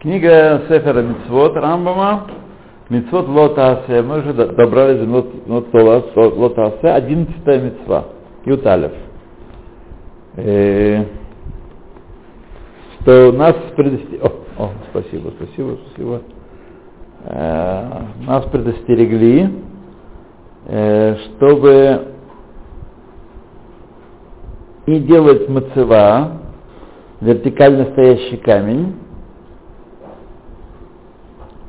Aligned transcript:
Книга 0.00 0.62
Сефера 0.68 1.00
Мицвод 1.00 1.56
Рамбама, 1.56 2.26
Мицвод 2.90 3.28
Лотаасе, 3.28 4.02
мы 4.02 4.18
уже 4.18 4.34
добрались 4.34 4.98
до 4.98 5.06
Лотаасе, 6.16 6.88
11 6.88 7.34
мицва, 7.46 8.04
Юталев. 8.44 8.92
Э, 10.36 11.02
что 13.00 13.32
нас 13.32 13.56
предостерегли, 13.74 14.20
о, 14.22 14.64
о, 14.64 14.70
спасибо, 14.90 15.32
спасибо, 15.38 15.78
спасибо, 15.86 16.22
э, 17.24 18.02
нас 18.26 18.44
предостерегли, 18.52 19.50
э, 20.66 21.16
чтобы 21.16 22.08
не 24.86 25.00
делать 25.00 25.48
мацева, 25.48 26.32
вертикально 27.22 27.86
стоящий 27.92 28.36
камень, 28.36 29.05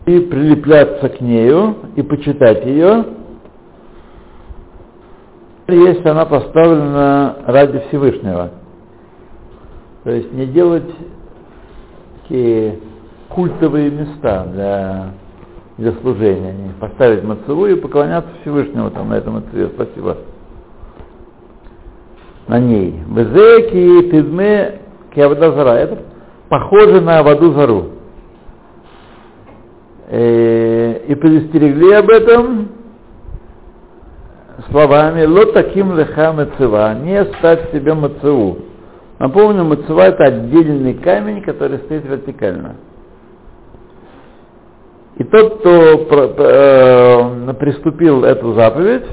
и 0.08 0.22
прилепляться 0.22 1.10
к 1.10 1.20
нею 1.20 1.76
и 1.98 2.02
почитать 2.02 2.66
ее, 2.66 3.06
если 5.68 6.08
она 6.08 6.26
поставлена 6.26 7.36
ради 7.46 7.80
Всевышнего. 7.90 8.52
То 10.06 10.12
есть 10.12 10.32
не 10.32 10.46
делать 10.46 10.90
такие 12.22 12.80
культовые 13.28 13.92
места 13.92 14.46
для, 14.46 15.08
для 15.78 15.92
служения. 16.00 16.54
Не 16.54 16.70
поставить 16.80 17.26
мацеву 17.26 17.66
и 17.66 17.76
поклоняться 17.76 18.32
Всевышнему 18.42 18.90
там 18.92 19.10
на 19.10 19.16
этом 19.16 19.34
мацеве. 19.34 19.70
Спасибо. 19.76 20.20
На 22.48 22.60
ней. 22.60 22.96
Безеки, 23.10 24.10
тидме, 24.10 24.80
киавдазара. 25.14 25.72
Это 25.72 25.98
похоже 26.48 27.02
на 27.02 27.22
воду 27.24 27.52
зару. 27.52 27.97
Э, 30.10 31.00
и 31.06 31.16
предостерегли 31.16 31.92
об 31.92 32.10
этом 32.10 32.70
словами 34.72 35.26
«Ло 35.26 35.52
таким 35.52 35.98
леха 35.98 36.32
мецева» 36.32 36.94
«Не 36.94 37.26
ставь 37.26 37.72
себе 37.74 37.94
мецеву». 37.94 38.60
Напомню, 39.20 39.66
мецева– 39.66 40.02
это 40.08 40.24
отдельный 40.24 40.94
камень, 40.94 41.42
который 41.42 41.80
стоит 41.80 42.06
вертикально. 42.06 42.78
И 45.18 45.26
тот, 45.26 45.60
кто 45.60 45.74
э, 46.38 47.54
приступил 47.56 48.24
эту 48.24 48.54
заповедь, 48.54 49.08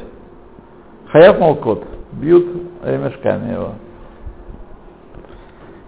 хаяв 1.11 1.41
молкот, 1.41 1.83
бьют 2.13 2.47
ремешками 2.85 3.53
его. 3.53 3.73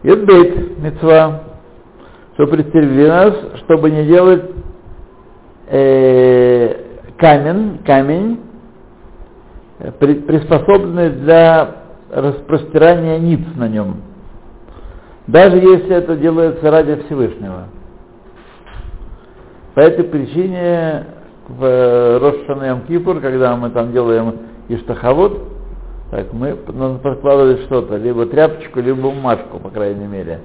И 0.02 0.10
бейт, 0.10 0.78
мецва, 0.78 1.42
что 2.34 2.46
предостерегли 2.48 3.06
нас, 3.06 3.34
чтобы 3.64 3.90
не 3.92 4.04
делать 4.04 4.42
э, 5.66 6.76
камень, 7.18 7.78
камень, 7.84 8.40
э, 9.78 9.90
приспособленный 9.92 11.10
для 11.10 11.70
распростирания 12.10 13.18
ниц 13.18 13.40
на 13.56 13.68
нем. 13.68 14.02
Даже 15.26 15.56
если 15.56 15.96
это 15.96 16.16
делается 16.16 16.70
ради 16.70 16.96
Всевышнего. 17.06 17.64
По 19.74 19.80
этой 19.80 20.04
причине 20.04 21.04
в 21.48 22.18
Рошашана 22.18 22.80
Кипур, 22.86 23.20
когда 23.20 23.56
мы 23.56 23.70
там 23.70 23.92
делаем 23.92 24.34
Иштахавод, 24.68 25.42
так 26.10 26.32
мы 26.32 26.56
надо 26.72 27.58
что-то, 27.64 27.96
либо 27.96 28.26
тряпочку, 28.26 28.80
либо 28.80 29.02
бумажку, 29.02 29.58
по 29.58 29.70
крайней 29.70 30.06
мере. 30.06 30.40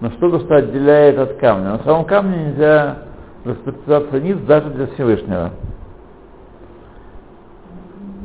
Но 0.00 0.10
что-то, 0.10 0.40
что 0.40 0.56
отделяет 0.56 1.18
от 1.18 1.34
камня. 1.34 1.70
На 1.70 1.78
самом 1.78 2.04
камне 2.04 2.48
нельзя 2.48 2.98
распространяться 3.46 4.20
низ 4.20 4.38
даже 4.46 4.70
для 4.70 4.86
Всевышнего. 4.88 5.52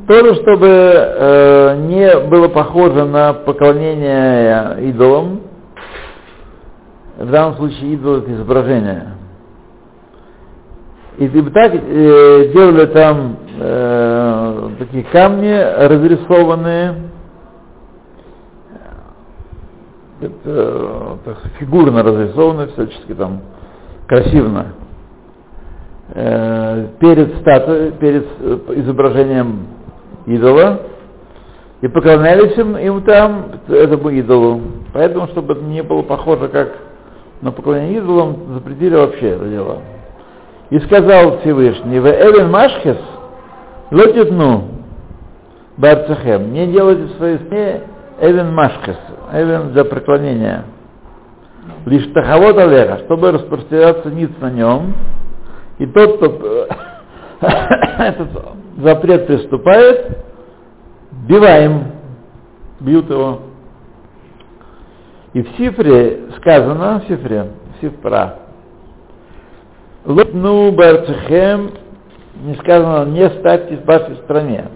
Тоже, 0.08 0.34
чтобы 0.42 0.66
э, 0.66 1.76
не 1.86 2.18
было 2.28 2.48
похоже 2.48 3.04
на 3.04 3.32
поклонение 3.32 4.88
идолам, 4.90 5.42
в 7.16 7.30
данном 7.30 7.56
случае 7.56 7.92
идол 7.92 8.16
это 8.16 8.32
изображение. 8.32 9.12
И, 11.18 11.28
так 11.28 11.72
э, 11.74 12.52
делали 12.52 12.86
там 12.86 13.36
э, 13.60 14.70
такие 14.80 15.04
камни 15.04 15.52
разрисованные, 15.52 16.94
это, 20.20 21.18
так, 21.24 21.38
фигурно 21.58 22.02
разрисованные, 22.02 22.68
всячески 22.68 23.14
там 23.14 23.42
красиво 24.08 24.48
э, 26.14 26.86
перед 27.00 27.36
статуей, 27.40 27.92
перед 27.92 28.26
э, 28.40 28.58
изображением 28.76 29.66
идола, 30.26 30.80
и 31.80 31.88
поклонялись 31.88 32.56
им, 32.56 32.76
им 32.76 33.02
там, 33.02 33.46
этому 33.68 34.10
идолу. 34.10 34.60
Поэтому, 34.92 35.26
чтобы 35.28 35.54
это 35.54 35.62
не 35.62 35.82
было 35.82 36.02
похоже 36.02 36.48
как 36.48 36.72
на 37.40 37.50
поклонение 37.50 37.98
идолам, 37.98 38.54
запретили 38.54 38.94
вообще 38.94 39.30
это 39.30 39.48
дело. 39.48 39.78
И 40.70 40.78
сказал 40.80 41.40
Всевышний, 41.40 41.98
в 41.98 42.06
Эвен 42.06 42.50
Машхес, 42.50 42.98
лотитну 43.90 44.64
барцехем, 45.76 46.52
не 46.52 46.68
делайте 46.68 47.02
в 47.02 47.16
своей 47.16 47.38
сне 47.48 47.80
Эвен 48.20 48.54
Машхес, 48.54 48.96
Эвен 49.32 49.72
для 49.72 49.84
преклонения. 49.84 50.64
Лишь 51.84 52.06
тахавод 52.12 52.56
алеха, 52.58 53.00
чтобы 53.06 53.32
распространяться 53.32 54.08
ниц 54.10 54.30
на 54.40 54.50
нем, 54.50 54.94
и 55.82 55.86
тот, 55.86 56.16
кто 56.16 56.68
этот 57.98 58.28
запрет 58.78 59.26
приступает, 59.26 60.16
биваем, 61.26 61.86
бьют 62.78 63.10
его. 63.10 63.40
И 65.32 65.42
в 65.42 65.48
Сифре 65.56 66.20
сказано, 66.36 67.00
в 67.00 67.08
Сифре, 67.08 67.48
Сифра, 67.80 68.36
Лутну 70.04 70.70
барцехем, 70.70 71.72
не 72.44 72.54
сказано, 72.56 73.10
не 73.10 73.28
ставьте 73.40 73.76
в 73.76 73.84
вашей 73.84 74.16
стране. 74.18 74.66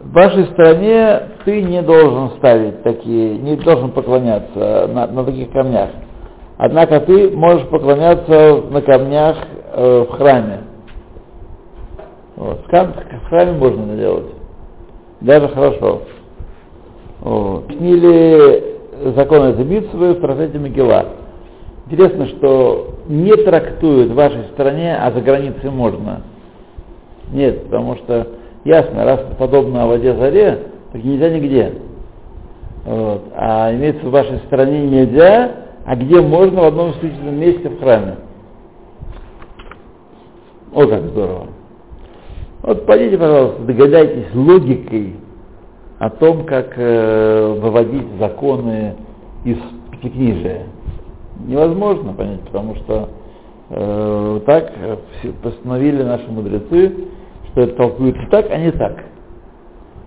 В 0.00 0.12
вашей 0.12 0.46
стране 0.46 1.22
ты 1.44 1.60
не 1.60 1.82
должен 1.82 2.36
ставить 2.38 2.84
такие, 2.84 3.36
не 3.36 3.56
должен 3.56 3.90
поклоняться 3.90 4.86
на, 4.88 5.08
на 5.08 5.24
таких 5.24 5.50
камнях. 5.50 5.90
Однако 6.58 7.00
ты 7.00 7.30
можешь 7.30 7.66
поклоняться 7.68 8.62
на 8.70 8.80
камнях 8.82 9.36
э, 9.72 10.06
в 10.08 10.12
храме. 10.12 10.60
Вот. 12.36 12.60
В 12.66 13.28
храме 13.28 13.52
можно 13.52 13.96
делать. 13.96 14.26
Даже 15.20 15.48
хорошо. 15.48 16.02
Вот. 17.20 17.66
Снили 17.72 18.72
законы 19.14 19.54
Зебитсвы 19.54 20.14
в 20.14 20.20
процессе 20.20 20.58
Мегила. 20.58 21.06
Интересно, 21.86 22.26
что 22.28 22.94
не 23.08 23.32
трактуют 23.32 24.12
в 24.12 24.14
вашей 24.14 24.44
стране, 24.52 24.96
а 24.96 25.10
за 25.10 25.20
границей 25.20 25.70
можно. 25.70 26.22
Нет, 27.32 27.64
потому 27.64 27.96
что 27.96 28.28
ясно, 28.64 29.04
раз 29.04 29.20
подобно 29.38 29.84
о 29.84 29.86
воде 29.86 30.14
заре, 30.14 30.58
так 30.92 31.02
нельзя 31.02 31.30
нигде. 31.30 31.72
Вот. 32.84 33.22
А 33.36 33.72
имеется 33.74 34.06
в 34.06 34.10
вашей 34.10 34.38
стране 34.46 34.86
нельзя, 34.86 35.52
а 35.84 35.96
где 35.96 36.20
можно 36.20 36.62
в 36.62 36.64
одном 36.64 36.90
исключительном 36.92 37.38
месте 37.38 37.68
в 37.68 37.80
храме. 37.80 38.16
О, 40.72 40.86
как 40.86 41.02
здорово. 41.10 41.48
Вот 42.62 42.86
пойдите, 42.86 43.18
пожалуйста, 43.18 43.62
догадайтесь 43.62 44.34
логикой 44.34 45.16
о 45.98 46.08
том, 46.10 46.44
как 46.46 46.72
э, 46.76 47.58
выводить 47.60 48.06
законы 48.18 48.94
из 49.44 49.58
пятикнижия. 49.90 50.66
Невозможно 51.46 52.14
понять, 52.14 52.40
потому 52.42 52.76
что 52.76 53.08
э, 53.68 54.40
так 54.46 54.72
постановили 55.42 56.02
наши 56.02 56.30
мудрецы, 56.30 56.94
что 57.50 57.60
это 57.60 57.74
толкуется 57.74 58.22
так, 58.30 58.46
а 58.50 58.56
не 58.56 58.70
так. 58.70 59.04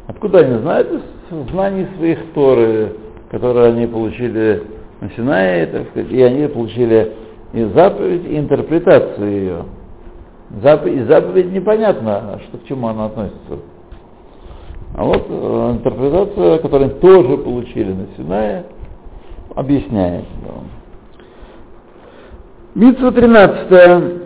Откуда 0.07 0.39
они 0.39 0.59
знают? 0.59 0.89
Из 0.91 1.51
знаний 1.51 1.87
своих 1.97 2.19
Торы, 2.33 2.95
которые 3.29 3.67
они 3.67 3.85
получили 3.85 4.63
на 5.01 5.09
Синае, 5.11 5.67
так 5.67 5.89
сказать, 5.89 6.11
и 6.11 6.21
они 6.21 6.47
получили 6.47 7.11
и 7.53 7.63
заповедь, 7.65 8.25
и 8.25 8.37
интерпретацию 8.39 9.31
ее. 9.31 9.65
Заповедь, 10.49 11.07
заповедь 11.07 11.51
непонятно, 11.51 12.39
что 12.47 12.57
к 12.59 12.65
чему 12.65 12.87
она 12.87 13.05
относится. 13.05 13.59
А 14.95 15.03
вот 15.03 15.25
э, 15.27 15.71
интерпретация, 15.71 16.59
которую 16.59 16.91
тоже 16.91 17.37
получили 17.37 17.91
на 17.91 18.07
Синае, 18.15 18.65
объясняет. 19.55 20.25
Да. 20.45 20.53
Митсва 22.75 23.11
13. 23.11 24.21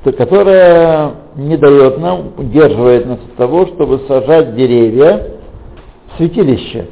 Что, 0.00 0.12
которая 0.12 1.12
не 1.36 1.56
дает 1.56 1.98
нам, 1.98 2.32
удерживает 2.36 3.06
нас 3.06 3.18
от 3.18 3.36
того, 3.36 3.66
чтобы 3.66 4.00
сажать 4.08 4.56
деревья 4.56 5.38
в 6.08 6.16
святилище. 6.16 6.88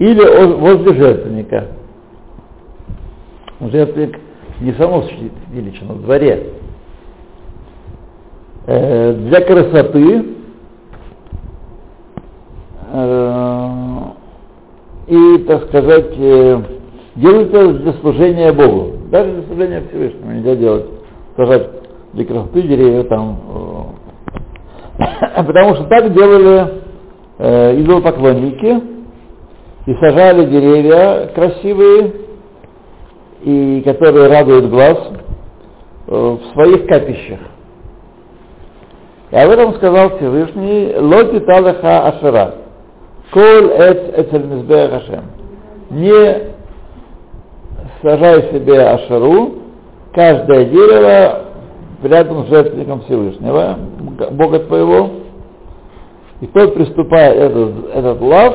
Или 0.00 0.54
возле 0.54 0.94
жертвенника. 0.94 1.68
Жертвенник 3.60 4.18
не 4.60 4.72
само 4.72 5.02
святилище, 5.02 5.84
но 5.86 5.94
в 5.94 6.02
дворе. 6.02 6.54
Э, 8.66 9.12
для 9.12 9.40
красоты 9.42 10.24
э, 12.92 13.98
и, 15.06 15.38
так 15.46 15.68
сказать, 15.68 16.14
э, 16.16 16.62
делают 17.16 17.48
это 17.50 17.72
для 17.74 17.92
служения 17.94 18.52
Богу. 18.54 18.92
Даже 19.10 19.32
для 19.32 19.42
служения 19.42 19.82
Всевышнему 19.90 20.32
нельзя 20.32 20.56
делать. 20.56 20.86
Сажать 21.36 21.68
для 22.14 22.24
красоты 22.24 22.62
деревья 22.62 23.02
там. 23.04 23.38
Э, 24.98 25.42
потому 25.44 25.74
что 25.74 25.84
так 25.84 26.14
делали 26.14 26.80
идолопоклонники 27.38 28.99
и 29.86 29.94
сажали 29.94 30.46
деревья 30.46 31.28
красивые, 31.34 32.12
и 33.42 33.82
которые 33.84 34.28
радуют 34.28 34.68
глаз, 34.68 34.98
э, 36.06 36.12
в 36.12 36.52
своих 36.52 36.86
капищах. 36.86 37.38
И 39.30 39.36
об 39.36 39.50
этом 39.50 39.74
сказал 39.74 40.16
Всевышний 40.16 40.94
Лоти 40.96 41.40
Талаха 41.40 42.08
Ашера. 42.08 42.54
Коль 43.32 43.70
эц 43.70 44.26
эцель 44.26 44.90
Хашем. 44.90 45.24
Не 45.90 46.50
сажай 48.02 48.52
себе 48.52 48.80
Ашеру, 48.80 49.54
каждое 50.12 50.64
дерево 50.64 51.42
рядом 52.02 52.46
с 52.46 52.48
жертвенником 52.48 53.02
Всевышнего, 53.02 53.78
Бога 54.32 54.58
твоего. 54.60 55.10
И 56.40 56.46
тот, 56.46 56.74
приступая 56.74 57.34
этот, 57.34 57.94
этот 57.94 58.20
лав, 58.20 58.54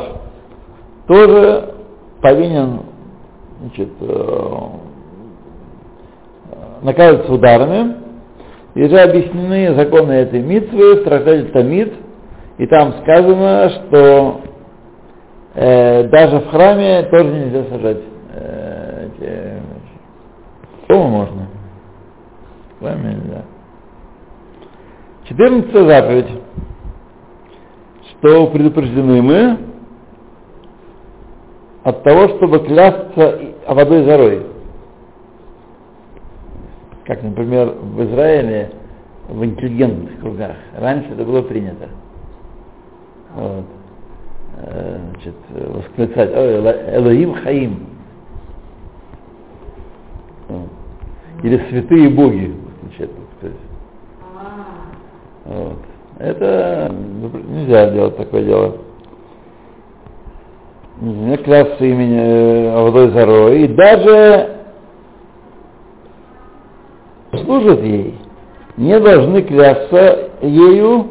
тоже 1.07 1.73
повинен 2.21 2.81
значит, 3.61 3.89
э, 4.01 4.57
наказываться 6.81 7.33
ударами. 7.33 7.95
И 8.73 8.83
же 8.87 8.99
объяснены 8.99 9.73
законы 9.75 10.11
этой 10.11 10.41
митвы, 10.41 10.97
страждатель 10.97 11.51
Тамид, 11.51 11.93
и 12.57 12.67
там 12.67 12.93
сказано, 13.03 13.69
что 13.69 14.41
э, 15.53 16.03
даже 16.09 16.39
в 16.39 16.47
храме 16.49 17.03
тоже 17.03 17.29
нельзя 17.29 17.63
сажать. 17.69 18.01
Э, 18.33 19.07
эти, 19.07 19.61
дома 20.89 21.07
можно. 21.07 21.47
В 22.79 22.83
храме 22.83 23.15
нельзя. 23.15 23.43
Четырнадцатая 25.29 25.87
заповедь, 25.87 26.29
что 28.11 28.47
предупреждены 28.47 29.21
мы 29.21 29.57
от 31.85 32.01
того, 32.01 32.27
чтобы 32.29 32.59
клясться 32.65 33.39
водой 33.67 34.05
зарой. 34.05 34.47
Как, 37.05 37.21
например, 37.21 37.69
в 37.69 38.03
Израиле, 38.05 38.71
в 39.29 39.45
интеллигентных 39.45 40.19
кругах. 40.19 40.55
Раньше 40.75 41.11
это 41.11 41.23
было 41.23 41.43
принято. 41.43 41.89
Вот. 43.35 43.65
Э, 44.57 44.99
значит, 45.11 45.35
восклицать 45.51 46.31
Элоим 46.31 47.33
Хаим. 47.35 47.85
Или 51.43 51.57
святые 51.69 52.09
боги. 52.09 52.55
Вот. 55.45 55.77
Это 56.17 56.91
нельзя 57.47 57.91
делать 57.91 58.17
такое 58.17 58.43
дело. 58.43 58.77
Не 61.01 61.35
клясться 61.37 61.83
имени 61.83 62.17
э, 62.17 62.77
Авдой 62.77 63.09
Зарой. 63.09 63.63
И 63.63 63.67
даже 63.67 64.49
служат 67.43 67.83
ей, 67.83 68.15
не 68.77 68.97
должны 69.01 69.41
клясться 69.41 70.29
ею, 70.41 71.07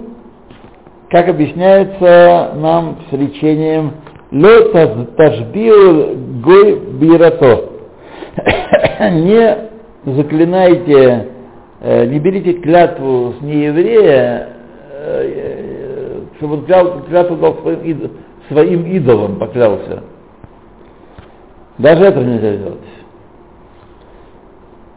как 1.11 1.29
объясняется 1.29 2.53
нам 2.57 2.97
с 3.11 3.13
речением 3.13 3.93
«Ло 4.33 5.05
тажбиу 5.17 6.17
гой 6.43 6.81
бирато». 6.99 7.71
Не 9.13 9.57
заклинайте, 10.07 11.29
э, 11.81 12.07
не 12.07 12.19
берите 12.19 12.55
клятву 12.55 13.35
с 13.39 13.43
нееврея, 13.43 14.49
э, 14.91 16.21
чтобы 16.39 16.55
он 16.55 17.03
клятву 17.05 17.37
дал 17.37 17.59
своим, 17.59 18.11
своим 18.49 18.85
идолам, 18.87 19.37
поклялся. 19.37 20.05
Даже 21.79 22.05
это 22.05 22.20
нельзя 22.20 22.56
сделать. 22.56 22.79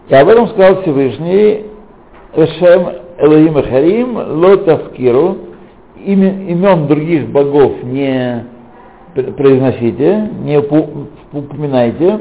И 0.10 0.16
об 0.16 0.28
этом 0.28 0.48
сказал 0.50 0.82
Всевышний, 0.82 1.66
Эшем 2.36 2.90
Элоим 3.20 3.54
Харим, 3.64 4.18
Лотавкиру, 4.18 5.38
имен 6.06 6.88
других 6.88 7.30
богов 7.30 7.84
не 7.84 8.46
произносите, 9.16 10.30
не 10.44 10.60
упоминайте, 10.60 12.20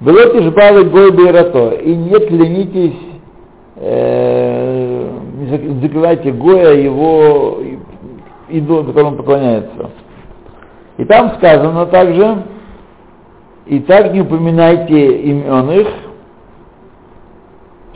Белоти 0.00 0.42
жбалы 0.42 0.84
гой 0.84 1.10
бейрато, 1.10 1.70
и 1.70 1.94
не 1.94 2.18
клянитесь, 2.20 2.98
э, 3.76 5.10
не 5.38 5.80
закрывайте 5.82 6.30
Гоя 6.30 6.72
его 6.74 7.58
идолу, 8.48 8.84
которому 8.84 9.16
поклоняется. 9.16 9.90
И 10.98 11.04
там 11.04 11.36
сказано 11.36 11.86
также, 11.86 12.42
и 13.66 13.80
так 13.80 14.12
не 14.12 14.20
упоминайте 14.20 15.22
имен 15.22 15.70
их, 15.70 15.88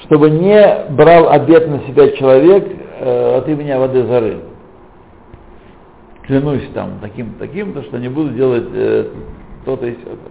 чтобы 0.04 0.30
не 0.30 0.86
брал 0.90 1.28
обет 1.30 1.68
на 1.68 1.80
себя 1.80 2.10
человек 2.12 2.64
э, 3.00 3.38
от 3.38 3.48
имени 3.48 3.72
воды 3.72 4.06
зары. 4.06 4.40
Клянусь 6.22 6.68
там 6.74 6.98
таким-то, 7.00 7.40
таким-то, 7.40 7.82
что 7.82 7.98
не 7.98 8.08
буду 8.08 8.30
делать 8.30 8.68
э, 8.72 9.08
то-то 9.64 9.86
и 9.86 9.96
все-то. 9.96 10.30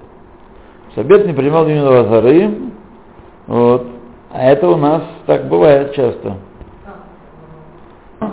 Что 0.91 1.01
обет 1.01 1.25
не 1.27 1.33
принимал 1.33 1.67
именно 1.67 1.89
Вазары, 1.89 2.51
вот. 3.47 3.87
А 4.31 4.43
это 4.45 4.69
у 4.69 4.77
нас 4.77 5.03
так 5.25 5.49
бывает 5.49 5.93
часто. 5.93 6.37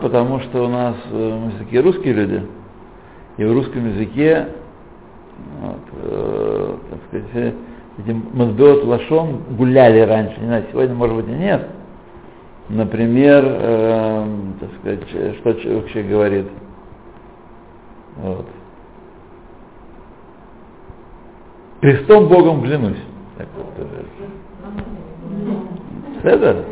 Потому 0.01 0.41
что 0.41 0.65
у 0.65 0.69
нас 0.69 0.95
э, 1.11 1.39
мы 1.45 1.53
такие 1.59 1.83
русские 1.83 2.15
люди, 2.15 2.47
и 3.39 3.45
в 3.45 3.53
русском 3.53 3.89
языке 3.89 4.49
вот, 5.61 5.81
э, 6.03 6.77
так 6.91 6.99
сказать, 7.09 7.55
эти 7.99 8.17
мазбеот 8.33 8.85
лашон 8.85 9.43
гуляли 9.51 10.01
раньше, 10.01 10.39
не 10.41 10.47
знаю, 10.47 10.65
сегодня 10.71 10.95
может 10.95 11.17
быть 11.17 11.29
и 11.29 11.33
нет. 11.33 11.69
Например, 12.69 13.45
э, 13.47 14.27
так 14.61 14.71
сказать, 14.81 15.37
что 15.39 15.55
человек 15.55 15.83
вообще 15.83 16.03
говорит. 16.03 16.47
Вот. 18.17 18.47
Крестом 21.81 22.29
Богом 22.29 22.63
клянусь. 22.63 22.99
Так 23.37 23.47
вот, 23.57 23.67
это 26.25 26.65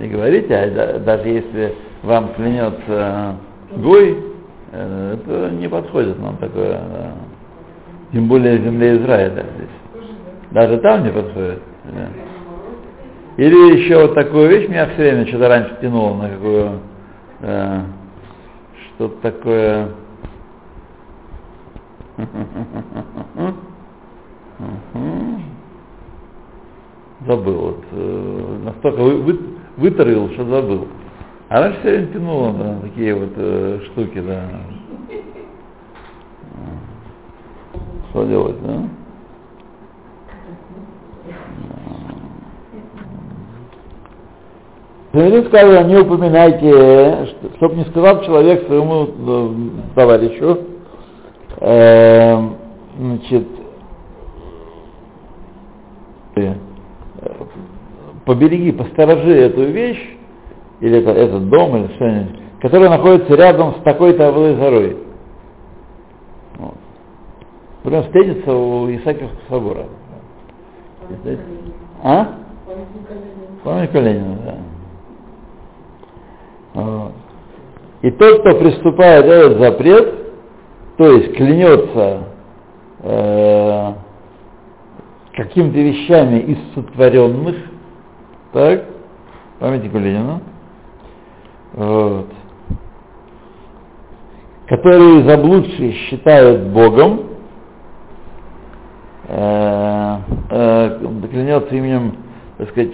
не 0.00 0.08
говорите, 0.08 0.54
а 0.54 0.98
даже 0.98 1.28
если 1.28 1.74
вам 2.02 2.34
клянется 2.34 3.36
Гой, 3.76 4.10
э, 4.10 4.27
это 4.72 5.50
не 5.50 5.68
подходит 5.68 6.18
нам 6.18 6.36
такое. 6.36 6.80
Тем 8.12 8.28
более 8.28 8.58
земле 8.58 8.96
Израиля 8.98 9.46
здесь. 9.56 9.68
Даже 10.50 10.78
там 10.78 11.04
не 11.04 11.10
подходит. 11.10 11.62
Да. 11.84 12.08
Или 13.36 13.78
еще 13.78 14.02
вот 14.02 14.14
такую 14.14 14.48
вещь 14.48 14.68
меня 14.68 14.86
все 14.86 14.96
время 14.96 15.26
что-то 15.26 15.48
раньше 15.48 15.78
тянуло 15.80 16.14
на 16.22 16.28
какую 16.30 16.80
э, 17.40 17.80
что-то 18.94 19.30
такое. 19.30 19.90
Забыл, 27.26 27.60
вот 27.60 27.84
э, 27.92 28.58
настолько 28.64 29.02
вы, 29.02 29.22
вы, 29.22 29.38
вытарил, 29.76 30.30
что 30.30 30.44
забыл. 30.44 30.88
А 31.50 31.60
раньше 31.60 31.80
все 31.80 31.90
время 31.90 32.12
тянуло 32.12 32.52
на 32.52 32.80
такие 32.80 33.14
вот 33.14 33.32
э, 33.36 33.80
штуки, 33.86 34.20
да. 34.20 34.42
Что 38.10 38.24
делать, 38.24 38.56
да? 38.62 38.82
Говорит, 45.14 45.46
сказано, 45.46 45.88
не 45.88 45.96
упоминайте, 45.96 47.34
чтобы 47.56 47.76
не 47.76 47.84
сказал 47.86 48.22
человек 48.24 48.66
своему 48.66 49.08
э, 49.08 49.54
товарищу, 49.94 50.58
э, 51.60 52.48
значит, 52.98 53.48
побереги, 58.26 58.72
посторожи 58.72 59.34
эту 59.34 59.62
вещь, 59.62 60.17
или 60.80 60.98
это, 60.98 61.10
этот 61.10 61.48
дом, 61.48 61.76
или 61.76 61.94
что-нибудь, 61.94 62.40
который 62.60 62.88
находится 62.88 63.34
рядом 63.34 63.74
с 63.74 63.82
такой-то 63.82 64.32
горой. 64.32 64.96
Вот. 66.58 66.74
Потом 67.82 68.02
встретится 68.04 68.52
у 68.52 68.88
Исаакиевского 68.90 69.48
собора. 69.48 69.86
А? 72.02 72.34
Памятника 73.64 74.00
Ленина, 74.00 74.38
да. 74.44 74.54
Вот. 76.74 77.12
И 78.02 78.10
тот, 78.12 78.40
кто 78.40 78.58
приступает 78.58 79.24
этот 79.24 79.58
запрет, 79.58 80.14
то 80.96 81.12
есть 81.12 81.34
клянется 81.34 82.24
э, 83.00 83.92
какими-то 85.32 85.78
вещами 85.78 86.38
из 86.40 86.58
сотворенных, 86.74 87.56
так, 88.52 88.84
памятнику 89.58 89.98
Ленина, 89.98 90.40
вот, 91.72 92.26
которые 94.68 95.24
заблудшие 95.24 95.92
считают 95.92 96.68
Богом, 96.68 97.30
э, 99.28 100.16
э, 100.50 101.00
клянется 101.30 101.74
именем, 101.74 102.16
так 102.58 102.70
сказать, 102.70 102.92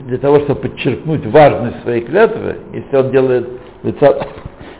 для 0.00 0.18
того, 0.18 0.40
чтобы 0.40 0.60
подчеркнуть 0.62 1.26
важность 1.26 1.82
своей 1.82 2.02
клятвы, 2.02 2.58
если 2.72 2.96
он 2.96 3.10
делает 3.10 3.48
лица 3.82 4.26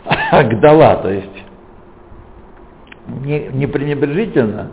Агдала, 0.31 0.95
то 0.97 1.09
есть 1.11 1.43
не, 3.07 3.47
не 3.53 3.67
пренебрежительно, 3.67 4.71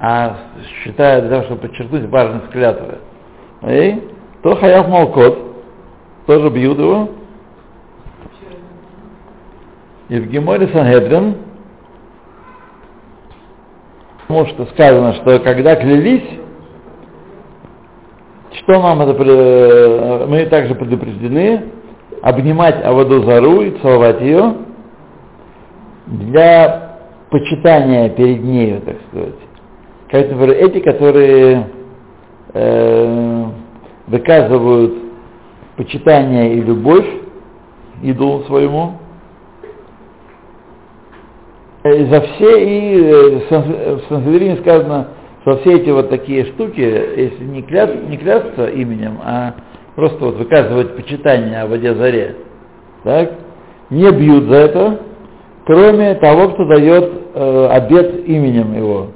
а 0.00 0.36
считая 0.82 1.20
для 1.20 1.30
того, 1.30 1.42
чтобы 1.44 1.68
подчеркнуть 1.68 2.08
важность 2.10 2.48
клятвы, 2.50 2.98
то 4.42 4.56
Хаяв 4.56 4.88
Малкот 4.88 5.49
тоже 6.30 6.48
бьют 6.50 6.78
его. 6.78 7.08
И 10.08 10.20
в 10.20 10.28
Геморе 10.28 10.68
Сангедрин, 10.68 11.34
потому 14.28 14.46
что 14.46 14.66
сказано, 14.66 15.14
что 15.14 15.40
когда 15.40 15.74
клялись, 15.74 16.22
что 18.52 18.80
нам 18.80 19.02
это, 19.02 20.26
мы 20.28 20.46
также 20.46 20.76
предупреждены, 20.76 21.64
обнимать 22.22 22.84
Аводозару 22.84 23.62
и 23.62 23.72
целовать 23.80 24.20
ее 24.20 24.54
для 26.06 26.96
почитания 27.30 28.08
перед 28.10 28.44
нею, 28.44 28.82
так 28.82 28.96
сказать. 29.08 29.34
Как, 30.10 30.30
например, 30.30 30.50
эти, 30.50 30.78
которые 30.78 31.66
э, 32.52 33.44
выказывают 34.06 35.09
почитание 35.80 36.56
и 36.56 36.60
любовь 36.60 37.06
идолу 38.02 38.44
своему, 38.44 38.98
и 41.84 42.04
за 42.04 42.20
все, 42.20 42.62
и 42.62 43.02
э, 43.02 43.96
в 43.96 44.02
Санхедрине 44.10 44.56
сказано, 44.56 45.08
что 45.40 45.56
все 45.60 45.76
эти 45.76 45.88
вот 45.88 46.10
такие 46.10 46.44
штуки, 46.52 46.80
если 46.80 47.44
не, 47.44 47.62
кляст, 47.62 47.94
не 48.10 48.18
клясться 48.18 48.66
именем, 48.66 49.20
а 49.24 49.54
просто 49.96 50.22
вот 50.22 50.36
выказывать 50.36 50.96
почитание 50.96 51.62
о 51.62 51.66
воде 51.66 51.94
заре, 51.94 52.36
так, 53.02 53.32
не 53.88 54.10
бьют 54.12 54.50
за 54.50 54.56
это, 54.56 55.00
кроме 55.64 56.14
того, 56.16 56.50
кто 56.50 56.66
дает 56.66 57.10
э, 57.32 57.66
обед 57.70 58.28
именем 58.28 58.76
его. 58.76 59.06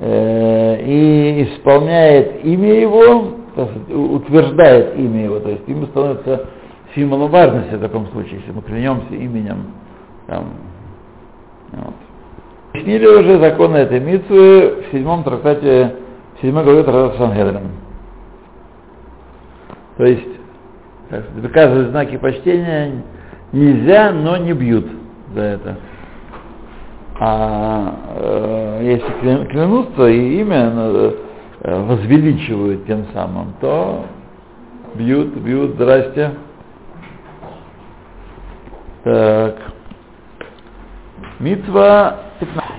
Э, 0.00 0.82
и 0.84 1.44
исполняет 1.44 2.44
имя 2.44 2.80
его, 2.80 3.36
утверждает 3.64 4.96
имя 4.96 5.24
его, 5.24 5.40
то 5.40 5.50
есть 5.50 5.68
имя 5.68 5.86
становится 5.86 6.46
символом 6.94 7.30
важности 7.30 7.74
в 7.74 7.80
таком 7.80 8.08
случае, 8.08 8.40
если 8.40 8.52
мы 8.52 8.62
клянемся 8.62 9.14
именем. 9.14 9.66
Там, 10.26 10.44
вот. 11.72 11.94
Объяснили 12.72 13.06
уже 13.06 13.38
законы 13.38 13.76
этой 13.76 14.00
митвы 14.00 14.82
в 14.82 14.92
седьмом 14.92 15.22
трактате, 15.24 15.96
в 16.36 16.42
седьмой 16.42 16.64
главе 16.64 16.82
трактата 16.82 17.18
Сангедрин. 17.18 17.70
То 19.96 20.04
есть, 20.04 20.40
выказывать 21.36 21.88
знаки 21.88 22.16
почтения 22.18 23.02
нельзя, 23.52 24.12
но 24.12 24.36
не 24.36 24.52
бьют 24.52 24.86
за 25.34 25.40
это. 25.40 25.76
А 27.18 27.94
э, 28.16 28.80
если 28.82 29.46
клянутся 29.46 30.06
и 30.08 30.40
имя 30.40 30.70
э, 30.74 31.12
возвеличивают 31.60 32.86
тем 32.86 33.06
самым, 33.12 33.54
то 33.60 34.06
бьют, 34.94 35.34
бьют, 35.36 35.72
здрасте. 35.72 36.34
Так. 39.04 39.56
Митва 41.38 42.18
15. 42.40 42.70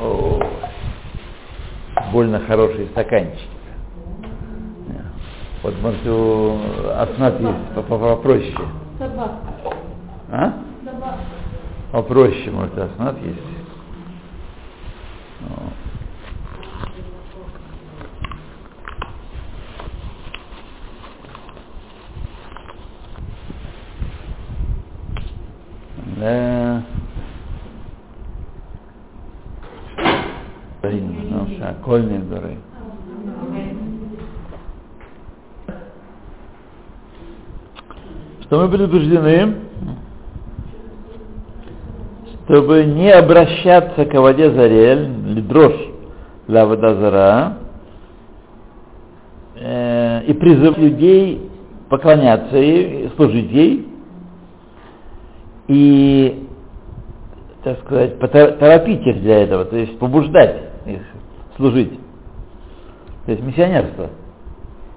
О, 0.00 0.40
больно 2.12 2.40
хорошие 2.40 2.86
стаканчики. 2.88 3.48
Вот, 5.62 5.74
может, 5.82 6.06
у 6.06 6.56
Аснат 6.94 7.40
есть 7.40 7.88
попроще. 7.88 8.54
А? 10.30 10.52
Попроще, 11.90 12.50
может, 12.52 12.78
Аснат 12.78 13.16
есть. 13.22 13.40
Да. 26.20 26.82
Ну, 30.82 31.48
шакольные 31.58 32.20
дуры. 32.20 32.56
что 38.48 38.62
мы 38.62 38.70
предупреждены, 38.70 39.56
чтобы 42.44 42.84
не 42.84 43.10
обращаться 43.12 44.06
к 44.06 44.14
воде 44.18 44.50
зарель, 44.50 45.10
или 45.28 45.42
дрожь 45.42 45.88
для 46.46 46.64
вода 46.64 46.94
зара, 46.94 47.58
э, 49.54 50.22
и 50.28 50.32
призыв 50.32 50.78
людей 50.78 51.50
поклоняться 51.90 52.56
ей, 52.56 53.10
служить 53.16 53.50
ей, 53.50 53.87
и, 55.68 56.48
так 57.62 57.78
сказать, 57.80 58.18
торопить 58.58 59.06
их 59.06 59.20
для 59.20 59.42
этого, 59.42 59.64
то 59.66 59.76
есть 59.76 59.98
побуждать 59.98 60.56
их 60.86 61.02
служить. 61.56 61.92
То 63.26 63.32
есть 63.32 63.44
миссионерство. 63.44 64.08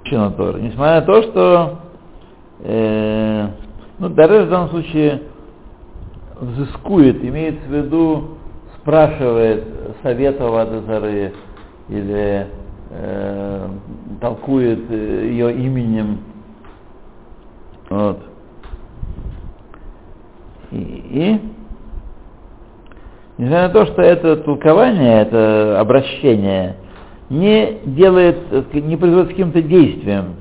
Несмотря 0.05 0.95
на 0.95 1.01
то, 1.01 1.21
что 1.23 1.79
э, 2.63 3.47
ну, 3.99 4.09
Дареш 4.09 4.47
в 4.47 4.49
данном 4.49 4.69
случае 4.69 5.21
взыскует, 6.39 7.23
имеется 7.23 7.67
в 7.67 7.71
виду, 7.71 8.37
спрашивает 8.81 9.63
совета 10.01 10.45
Вадазары 10.45 11.33
или 11.87 12.47
э, 12.89 13.67
толкует 14.19 14.89
э, 14.89 15.27
ее 15.27 15.53
именем. 15.53 16.19
Вот. 17.89 18.30
И, 20.71 20.77
и 20.77 21.41
несмотря 23.37 23.67
на 23.67 23.69
то, 23.69 23.85
что 23.85 24.01
это 24.01 24.37
толкование, 24.37 25.21
это 25.21 25.79
обращение, 25.79 26.75
не 27.29 27.79
делает, 27.85 28.73
не 28.73 28.97
производит 28.97 29.29
каким-то 29.29 29.61
действием, 29.61 30.35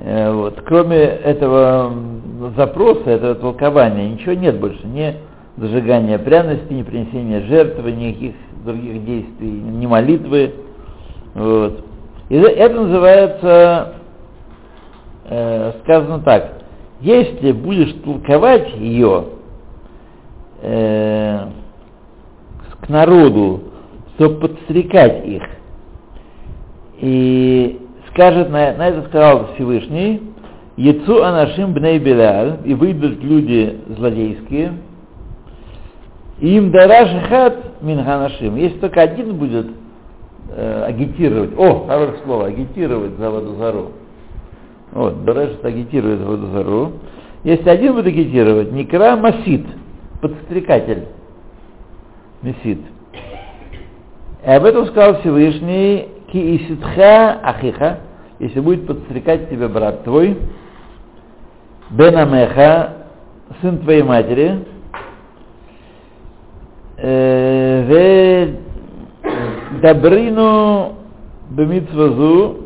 Э, 0.00 0.32
вот. 0.32 0.60
Кроме 0.66 0.98
этого 0.98 1.92
запроса, 2.56 3.10
этого 3.10 3.34
толкования, 3.36 4.10
ничего 4.10 4.34
нет 4.34 4.58
больше. 4.58 4.86
Ни 4.86 5.16
зажигания 5.56 6.18
пряности, 6.18 6.72
ни 6.72 6.82
принесения 6.82 7.40
жертвы, 7.42 7.92
никаких 7.92 8.34
других 8.64 9.04
действий, 9.04 9.50
ни 9.50 9.86
молитвы. 9.86 10.52
Вот. 11.34 11.84
И 12.28 12.36
это 12.36 12.80
называется, 12.80 13.94
э, 15.28 15.72
сказано 15.82 16.20
так, 16.20 16.63
если 17.04 17.52
будешь 17.52 17.92
толковать 18.02 18.74
ее 18.76 19.24
э, 20.62 21.46
к 22.80 22.88
народу, 22.88 23.64
чтобы 24.14 24.48
подстрекать 24.48 25.26
их, 25.26 25.42
и 26.98 27.78
скажет, 28.10 28.48
на, 28.48 28.72
на 28.72 28.88
это 28.88 29.06
сказал 29.08 29.54
Всевышний, 29.54 30.22
Яцу 30.76 31.22
анашим 31.22 31.74
бней 31.74 31.98
беляль, 31.98 32.60
и 32.64 32.72
выйдут 32.72 33.22
люди 33.22 33.80
злодейские, 33.96 34.72
им 36.40 36.70
дараш 36.72 37.10
хат 37.28 37.82
минханашим. 37.82 38.56
Если 38.56 38.78
только 38.78 39.02
один 39.02 39.36
будет 39.36 39.66
э, 40.50 40.84
агитировать, 40.86 41.50
о, 41.58 41.86
хорошее 41.86 42.18
слово, 42.24 42.46
агитировать 42.46 43.12
за 43.18 43.30
Вадузару. 43.30 43.92
Вот, 44.94 45.24
дараш 45.24 45.50
агитирует 45.64 46.20
за 46.20 46.24
Вадузару. 46.24 46.92
Если 47.42 47.68
один 47.68 47.94
будет 47.94 48.06
агитировать, 48.06 48.70
Никра 48.70 49.16
Масид, 49.16 49.66
подстрекатель. 50.22 51.06
Месит. 52.42 52.78
И 54.46 54.50
об 54.50 54.64
этом 54.64 54.86
сказал 54.86 55.20
Всевышний, 55.20 56.08
ки 56.30 56.56
иситха 56.56 57.40
ахиха, 57.42 57.98
если 58.38 58.60
будет 58.60 58.86
подстрекать 58.86 59.50
тебя 59.50 59.68
брат 59.68 60.04
твой, 60.04 60.38
Бенамеха, 61.90 62.92
сын 63.60 63.78
твоей 63.78 64.02
матери, 64.02 64.64
э, 66.98 68.54
Дабрину 69.82 70.94
бемитвазу 71.50 72.63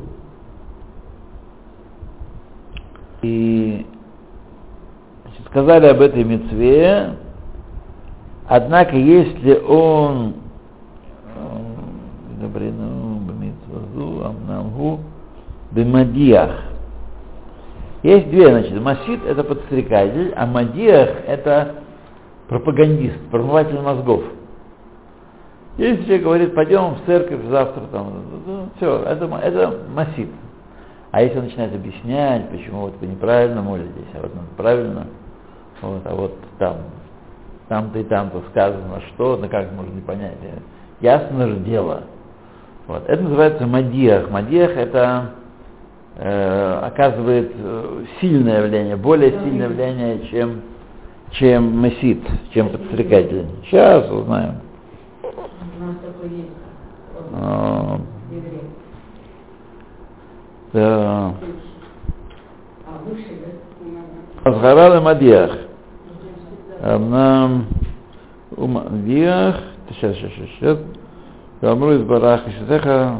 и 3.23 3.87
сказали 5.47 5.87
об 5.87 6.01
этой 6.01 6.25
мецве, 6.25 7.17
однако 8.47 8.97
если 8.97 9.59
он 9.61 10.35
амнамгу 14.25 15.01
бемадиях 15.73 16.69
есть 18.03 18.31
две, 18.31 18.47
значит, 18.49 18.81
масид 18.81 19.21
это 19.27 19.43
подстрекатель, 19.43 20.33
а 20.37 20.47
мадиах 20.47 21.11
это 21.27 21.83
пропагандист, 22.49 23.19
промыватель 23.31 23.81
мозгов. 23.81 24.23
Если 25.79 26.05
человек 26.05 26.23
говорит, 26.23 26.55
пойдем 26.55 26.95
в 26.95 27.07
церковь 27.07 27.45
завтра, 27.47 27.83
там, 27.93 28.13
ну, 28.47 28.69
все, 28.77 29.03
это, 29.03 29.25
это 29.25 29.75
масид. 29.95 30.29
А 31.11 31.23
если 31.23 31.39
он 31.39 31.45
начинает 31.47 31.75
объяснять, 31.75 32.51
почему 32.51 32.83
вот 32.83 32.95
вы 33.01 33.07
неправильно 33.07 33.63
молитесь, 33.63 33.93
а 34.15 34.23
вот 34.23 34.33
правильно, 34.57 35.07
вот, 35.81 36.03
а 36.05 36.15
вот 36.15 36.37
там, 36.59 36.77
там-то 37.69 37.99
и 37.99 38.05
там-то 38.05 38.43
сказано 38.51 39.01
что, 39.15 39.37
да 39.37 39.49
как 39.49 39.73
можно 39.73 39.95
не 39.95 40.03
понять. 40.03 40.37
Ясно 41.01 41.49
же 41.49 41.57
дело. 41.61 42.03
Вот. 42.87 43.05
Это 43.07 43.23
называется 43.23 43.67
мадиах. 43.67 44.31
Мадиах 44.31 44.71
это 44.77 45.31
э, 46.17 46.81
оказывает 46.83 47.53
э, 47.55 48.05
сильное 48.21 48.67
влияние, 48.67 48.97
более 48.97 49.31
сильное 49.31 49.69
влияние, 49.69 50.27
чем, 50.31 50.63
чем 51.33 51.83
месит, 51.83 52.21
чем 52.53 52.71
подстрекатель. 52.71 53.47
Сейчас 53.65 54.11
узнаем. 54.11 54.57
А, 57.35 58.01
да. 60.73 61.35
Азгарал 64.45 64.97
и 64.97 65.01
Мадиах. 65.01 65.59
Нам 66.83 67.67
Умадиах. 68.57 69.57
Сейчас, 69.91 70.17
сейчас, 70.17 70.31
сейчас, 70.33 70.49
сейчас. 70.59 70.79
Гамру 71.61 71.93
из 71.95 72.03
Бараха 72.03 72.51
Шизеха. 72.51 73.19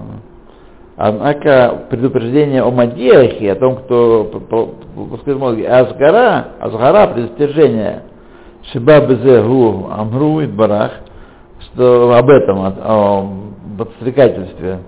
Однако 0.97 1.87
предупреждение 1.91 2.63
о 2.63 2.73
Мадиахе, 2.73 3.53
о 3.53 3.55
том, 3.55 3.77
кто 3.77 4.25
пускает 5.11 5.39
мозги, 5.39 5.65
Азгара, 5.65 6.49
Азгара, 6.59 7.07
предостережение, 7.15 8.03
Шиба 8.73 9.07
Безегу 9.07 9.89
Амру 9.93 10.41
и 10.41 10.47
Барах, 10.47 10.91
что 11.61 12.13
об 12.17 12.29
этом, 12.29 12.59
о 12.61 13.33
подстрекательстве, 13.79 14.81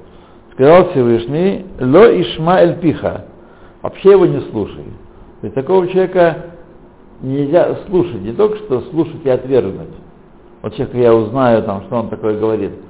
сказал 0.61 0.91
Всевышний, 0.91 1.65
Ло 1.81 2.21
Ишма 2.21 2.61
Эль 2.61 2.77
Пиха, 2.81 3.25
вообще 3.81 4.11
его 4.11 4.27
не 4.27 4.41
слушай. 4.51 4.85
То 5.41 5.47
есть 5.47 5.55
такого 5.55 5.89
человека 5.89 6.37
нельзя 7.23 7.79
слушать, 7.89 8.21
не 8.21 8.33
только 8.33 8.59
что 8.59 8.83
слушать 8.91 9.25
и 9.25 9.31
отвергнуть. 9.31 9.89
Вот 10.61 10.75
человека 10.75 10.99
я 10.99 11.15
узнаю, 11.15 11.63
там, 11.63 11.85
что 11.85 11.97
он 11.97 12.11
такое 12.11 12.39
говорит– 12.39 12.73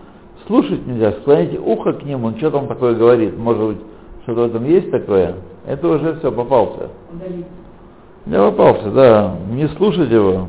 слушать 0.47 0.85
нельзя, 0.85 1.13
склоните 1.21 1.59
ухо 1.59 1.93
к 1.93 2.03
нему, 2.03 2.27
он 2.27 2.37
что 2.39 2.51
там 2.51 2.67
такое 2.67 2.95
говорит, 2.95 3.39
может 3.39 3.63
быть, 3.63 3.79
что-то 4.25 4.41
в 4.41 4.47
этом 4.47 4.65
есть 4.67 4.91
такое, 4.91 5.37
это 5.65 5.89
уже 5.89 6.19
все, 6.19 6.33
попался. 6.33 6.89
Я 8.27 8.51
попался, 8.51 8.91
да, 8.91 9.37
не 9.51 9.69
слушать 9.69 10.11
его. 10.11 10.49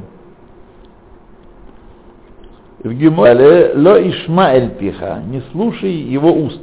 В 2.83 2.91
Гимале 2.91 3.73
ло 3.75 4.01
ишма 4.01 4.53
эль 4.53 4.71
пиха, 4.71 5.21
не 5.27 5.43
слушай 5.51 5.91
его 5.91 6.33
уст. 6.33 6.61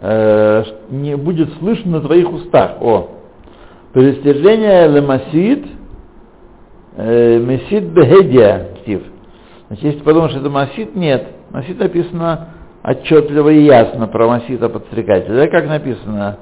Э, 0.00 0.62
не 0.90 1.16
будет 1.16 1.52
слышно 1.58 1.92
на 1.92 2.00
твоих 2.00 2.32
устах. 2.32 2.80
О, 2.80 3.08
предостережение 3.92 4.86
лемасид, 4.86 5.66
э, 6.96 7.38
месид 7.38 7.84
бехедия, 7.84 8.68
Стив. 8.82 9.02
Значит, 9.66 9.84
если 9.84 10.00
подумаешь, 10.00 10.30
что 10.30 10.40
это 10.40 10.50
масид, 10.50 10.94
нет. 10.94 11.26
Масид 11.50 11.80
написано 11.80 12.48
отчетливо 12.84 13.48
и 13.50 13.64
ясно 13.64 14.06
про 14.06 14.28
Масита 14.28 14.68
подстрекателя. 14.68 15.48
Как 15.48 15.66
написано 15.66 16.38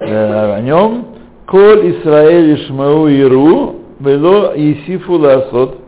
э, 0.00 0.54
о 0.54 0.60
нем? 0.62 1.06
Коль 1.46 1.92
Исраэль 1.92 2.54
Ишмау 2.54 3.08
Иру, 3.08 3.76
Вело 4.00 4.52
Исифу 4.56 5.18
Ласот. 5.18 5.78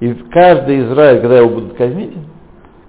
И 0.00 0.14
каждый 0.32 0.80
Израиль, 0.86 1.20
когда 1.20 1.38
его 1.38 1.50
будут 1.50 1.74
казнить, 1.74 2.14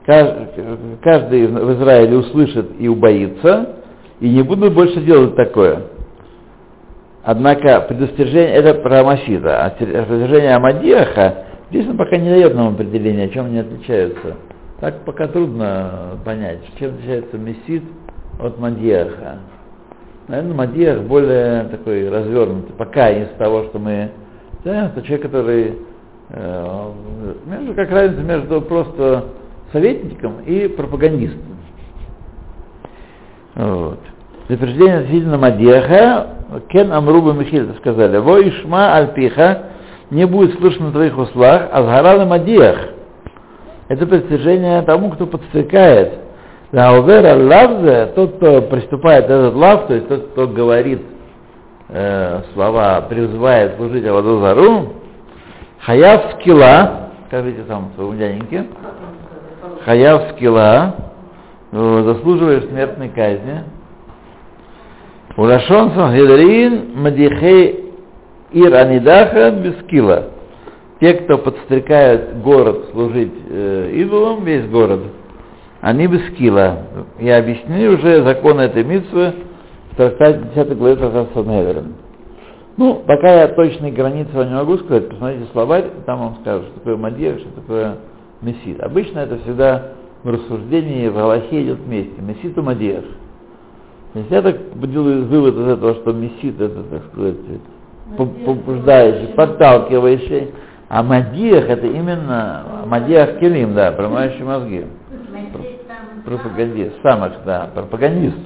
каждый 0.05 1.47
в 1.47 1.73
Израиле 1.73 2.17
услышит 2.17 2.71
и 2.79 2.87
убоится, 2.87 3.75
и 4.19 4.29
не 4.29 4.41
будут 4.41 4.73
больше 4.73 5.01
делать 5.01 5.35
такое. 5.35 5.83
Однако 7.23 7.81
предостережение, 7.81 8.53
это 8.55 8.73
про 8.75 9.03
Масида, 9.03 9.65
а 9.65 9.69
предостережение 9.69 10.55
Амадиаха, 10.55 11.45
здесь 11.69 11.87
он 11.87 11.97
пока 11.97 12.17
не 12.17 12.29
дает 12.29 12.53
нам 12.53 12.73
определения, 12.73 13.25
о 13.25 13.29
чем 13.29 13.45
они 13.45 13.59
отличаются. 13.59 14.35
Так 14.81 15.05
пока 15.05 15.27
трудно 15.27 16.19
понять, 16.25 16.59
чем 16.77 16.95
отличается 16.95 17.37
мессит 17.37 17.83
от 18.39 18.59
мадьяха. 18.59 19.37
Наверное, 20.27 20.53
мадьях 20.53 21.01
более 21.03 21.65
такой 21.65 22.09
развернутый, 22.09 22.75
пока 22.77 23.09
из 23.09 23.29
того, 23.37 23.63
что 23.65 23.79
мы... 23.79 24.09
Да, 24.65 24.87
это 24.87 25.01
человек, 25.01 25.21
который... 25.21 25.77
Э, 26.29 26.91
как 27.75 27.91
разница 27.91 28.21
между 28.21 28.61
просто 28.61 29.25
советником 29.73 30.41
и 30.45 30.67
пропагандистом. 30.69 31.57
Вот. 33.55 33.99
Запрещение 34.47 34.99
относительно 34.99 35.38
Мадьяха, 35.38 36.27
Кен 36.69 36.93
Амруба 36.93 37.33
Михиль 37.33 37.73
сказали, 37.79 38.17
Во 38.17 38.39
Ишма 38.39 38.95
Альпиха, 38.95 39.63
не 40.09 40.25
будет 40.25 40.57
слышно 40.59 40.88
на 40.88 40.91
твоих 40.91 41.17
услах, 41.17 41.69
а 41.71 41.81
сгорал 41.83 42.25
Мадьях 42.25 42.93
это 43.93 44.07
притяжение 44.07 44.81
тому, 44.83 45.12
кто 45.12 45.27
подстрекает. 45.27 46.13
Лаувера 46.71 47.36
лавзе, 47.36 48.07
тот, 48.15 48.38
кто 48.38 48.63
приступает 48.63 49.25
этот 49.25 49.53
лав, 49.53 49.88
то 49.88 49.93
есть 49.93 50.07
тот, 50.07 50.29
кто 50.31 50.47
говорит 50.47 51.01
э, 51.89 52.41
слова, 52.53 53.01
призывает 53.01 53.75
служить 53.75 54.05
Аваду 54.05 54.39
Зару, 54.39 54.93
хаяв 55.81 56.33
скилла, 56.33 57.12
скажите 57.27 57.62
там 57.63 57.91
своему 57.95 58.15
дяденьке, 58.15 58.65
хаяв 59.86 60.32
скилла, 60.32 60.96
э, 61.72 62.04
заслуживает 62.06 62.69
смертной 62.69 63.10
казни. 63.10 63.63
Урашон 65.36 65.91
Сангедрин 65.91 66.91
Мадихей 66.96 67.93
Ир 68.52 68.76
Анидаха 68.76 69.52
Бескила 69.52 70.34
те, 71.04 71.15
кто 71.15 71.38
подстрекают 71.38 72.38
город 72.38 72.86
служить 72.93 73.34
э, 73.50 73.91
идолам, 73.93 74.46
весь 74.46 74.65
город, 74.69 75.02
они 75.82 76.08
без 76.08 76.26
скилла. 76.28 76.78
Я 77.19 77.39
объяснил 77.39 77.96
уже 77.96 78.24
закон 78.24 78.62
этой 78.62 78.86
митвы 78.86 79.34
в 79.91 79.98
трактате 79.98 80.43
10 80.56 80.78
главе 80.78 80.96
трактата. 80.96 81.84
Ну, 82.78 83.04
пока 83.06 83.41
я 83.41 83.50
точной 83.50 83.91
границы 83.91 84.32
не 84.34 84.56
могу 84.56 84.78
сказать, 84.78 85.10
посмотрите 85.10 85.46
словарь, 85.52 85.89
там 86.06 86.19
вам 86.19 86.38
скажут, 86.39 86.67
что 86.67 86.80
такое 86.80 86.96
Мадьев, 86.96 87.39
что 87.39 87.50
такое 87.50 87.96
Мессит. 88.43 88.82
Обычно 88.82 89.19
это 89.19 89.38
всегда 89.39 89.93
в 90.23 90.29
рассуждении 90.29 91.08
в 91.08 91.15
Галахе 91.15 91.63
идет 91.63 91.79
вместе. 91.79 92.21
Мессит 92.21 92.58
и 92.58 92.62
Мадьев. 92.62 93.03
Если 94.13 94.34
я 94.34 94.41
так 94.41 94.58
делаю 94.89 95.25
вывод 95.25 95.56
из 95.56 95.67
этого, 95.67 95.95
что 95.95 96.13
Мессит 96.13 96.60
это, 96.62 96.84
так 96.84 97.01
сказать, 97.12 97.36
побуждающий, 98.17 99.34
подталкивающий, 99.34 100.51
а 100.89 101.01
Мадиях 101.01 101.69
это 101.69 101.88
именно 101.88 102.84
Мадиях 102.86 103.39
Келим, 103.39 103.73
да, 103.73 103.91
промывающий 103.91 104.43
мозги. 104.43 104.86
Пропагандист, 106.23 107.01
самых, 107.01 107.34
да, 107.45 107.69
пропагандист. 107.73 108.38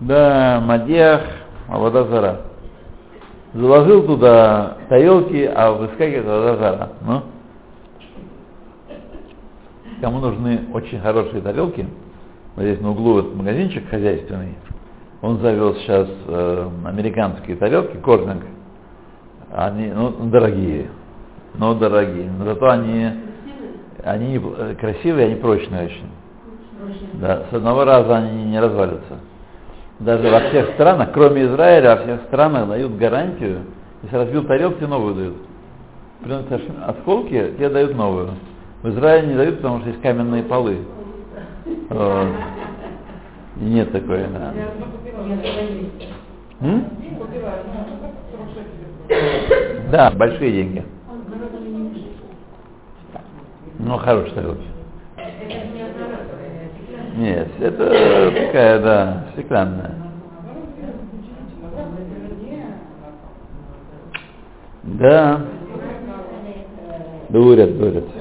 Да, 0.00 0.60
Мадиях, 0.64 1.22
Авода 1.68 2.04
Зара. 2.04 2.40
Заложил 3.54 4.04
туда 4.04 4.78
тарелки, 4.88 5.50
а 5.54 5.70
выскакивает 5.72 6.26
Авода 6.26 6.56
Зара. 6.56 6.88
Ну? 7.06 7.22
Кому 10.00 10.18
нужны 10.18 10.60
очень 10.72 11.00
хорошие 11.00 11.40
тарелки, 11.40 11.86
вот 12.56 12.62
здесь 12.62 12.80
на 12.80 12.90
углу 12.90 13.14
вот 13.14 13.34
магазинчик 13.34 13.88
хозяйственный, 13.88 14.54
он 15.22 15.38
завел 15.38 15.74
сейчас 15.76 16.08
э, 16.26 16.70
американские 16.84 17.56
тарелки, 17.56 17.96
корнинг, 17.98 18.42
они 19.52 19.86
ну, 19.86 20.10
дорогие. 20.30 20.88
но 21.54 21.74
дорогие. 21.74 22.30
Но 22.30 22.44
зато 22.44 22.68
они, 22.68 23.10
они 24.02 24.26
не, 24.26 24.36
э, 24.36 24.74
красивые, 24.74 25.26
они 25.26 25.36
прочные 25.36 25.86
очень. 25.86 26.10
Да, 27.14 27.44
с 27.50 27.54
одного 27.54 27.84
раза 27.84 28.16
они 28.16 28.44
не 28.44 28.60
развалятся. 28.60 29.18
Даже 30.00 30.28
во 30.28 30.40
всех 30.48 30.74
странах, 30.74 31.12
кроме 31.12 31.44
Израиля, 31.44 31.96
во 31.96 32.02
всех 32.02 32.22
странах 32.24 32.68
дают 32.68 32.96
гарантию, 32.96 33.60
если 34.02 34.16
разбил 34.16 34.44
тарелку, 34.44 34.78
тебе 34.78 34.88
новую 34.88 35.14
дают. 35.14 35.36
Приносят 36.22 36.62
осколки, 36.86 37.54
тебе 37.56 37.68
дают 37.68 37.94
новую. 37.96 38.30
В 38.84 38.90
Израиле 38.90 39.28
не 39.28 39.34
дают, 39.34 39.56
потому 39.56 39.80
что 39.80 39.88
есть 39.88 40.02
каменные 40.02 40.42
полы. 40.42 40.76
Вот. 41.88 42.28
И 43.58 43.64
нет 43.64 43.90
такой, 43.90 44.26
да. 44.26 44.52
М? 46.60 46.84
Да, 49.90 50.10
большие 50.10 50.52
деньги. 50.52 50.84
Ну, 53.78 53.96
хорошая 53.96 54.34
тарелка. 54.34 54.62
Нет, 57.16 57.48
это 57.60 58.32
такая, 58.36 58.82
да, 58.82 59.24
стеклянная. 59.32 59.94
Да. 64.82 65.40
Дурят, 67.30 67.78
дурят. 67.78 68.13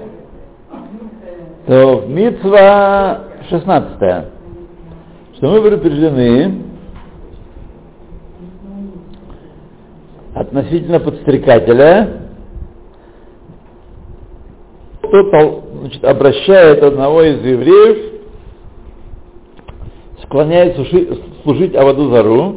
То 1.66 2.06
Мицва 2.08 3.22
16 3.50 4.34
что 5.44 5.52
мы 5.52 5.62
предупреждены 5.62 6.62
относительно 10.34 11.00
подстрекателя, 11.02 12.30
кто 15.00 15.64
значит, 15.82 16.04
обращает 16.06 16.82
одного 16.82 17.24
из 17.24 17.44
евреев, 17.44 18.22
склоняет 20.24 20.76
служить, 21.44 21.76
Аваду 21.76 22.10
Зару, 22.10 22.56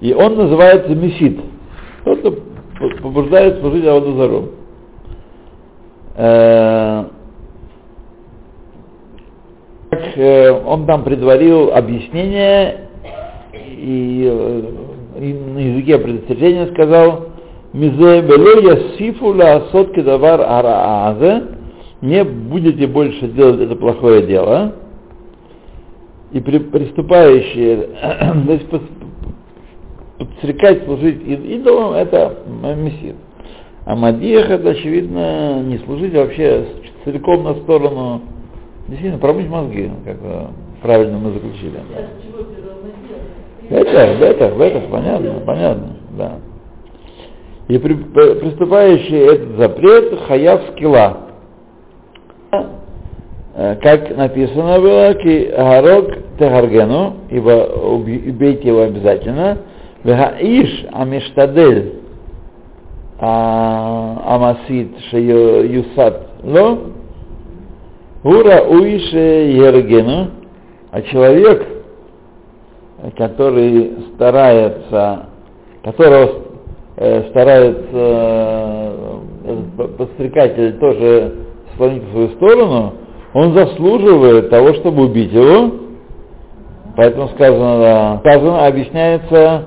и 0.00 0.14
он 0.14 0.36
называется 0.36 0.94
Месит. 0.94 1.40
Кто-то 2.00 2.38
побуждает 3.02 3.60
служить 3.60 3.86
Аваду 3.86 4.16
Зару. 4.16 4.48
Э, 6.16 7.04
как 9.90 10.00
э, 10.00 10.03
он 10.16 10.86
там 10.86 11.04
предварил 11.04 11.72
объяснение 11.72 12.88
и, 13.52 14.28
э, 14.30 14.62
и 15.20 15.32
на 15.32 15.58
языке 15.58 15.98
предостережения 15.98 16.66
сказал, 16.72 17.28
Мизе 17.72 18.22
белея 18.22 18.96
сифула 18.96 19.64
сотки 19.72 20.00
давар 20.00 20.40
араазе, 20.40 21.42
не 22.02 22.22
будете 22.22 22.86
больше 22.86 23.28
делать 23.28 23.60
это 23.60 23.74
плохое 23.74 24.26
дело, 24.26 24.74
и 26.32 26.40
при, 26.40 26.58
приступающие, 26.58 27.76
то 28.46 28.52
есть 28.52 28.66
подстрекать 30.18 30.84
служить 30.84 31.20
идолам, 31.26 31.94
это 31.94 32.38
мессир. 32.76 33.16
А 33.86 33.94
Мадиях 33.94 34.48
это, 34.50 34.70
очевидно, 34.70 35.60
не 35.62 35.78
служить 35.78 36.14
а 36.14 36.20
вообще 36.20 36.66
целиком 37.04 37.44
на 37.44 37.54
сторону, 37.54 38.22
действительно, 38.88 39.18
промыть 39.18 39.48
мозги, 39.48 39.90
как 40.04 40.16
правильно 40.82 41.18
мы 41.18 41.32
заключили. 41.32 41.80
Это, 43.70 43.98
это, 43.98 44.44
это, 44.44 44.80
понятно, 44.90 45.40
понятно, 45.46 45.96
да. 46.16 46.32
И 47.68 47.78
при, 47.78 47.94
приступающий 47.94 49.18
этот 49.18 49.56
запрет 49.56 50.20
хаяв 50.26 50.60
скилла. 50.72 51.16
Э, 53.56 53.76
как 53.80 54.14
написано 54.16 54.80
было, 54.80 55.14
ки 55.14 55.50
гарок 55.56 56.18
тегаргену, 56.38 57.14
ибо 57.30 57.66
убейте 57.86 58.68
его 58.68 58.82
обязательно, 58.82 59.58
вегаиш 60.02 60.86
амиштадель 60.92 61.94
амасит 63.18 64.90
юсат 65.12 66.20
ло, 66.42 66.78
ура 68.24 68.62
уиш 68.62 69.12
ергену, 69.12 70.30
а 70.90 71.02
человек, 71.02 71.66
который 73.16 73.92
старается, 74.14 75.26
которого 75.84 76.30
э, 76.96 77.28
старается 77.30 77.78
э, 77.92 78.92
подстрекатель 79.98 80.78
тоже 80.78 81.34
склонить 81.74 82.04
в 82.04 82.10
свою 82.10 82.28
сторону, 82.30 82.92
он 83.34 83.52
заслуживает 83.52 84.50
того, 84.50 84.74
чтобы 84.74 85.04
убить 85.04 85.32
его. 85.32 85.72
Поэтому 86.96 87.28
сказано, 87.30 88.20
сказано, 88.20 88.66
объясняется, 88.66 89.64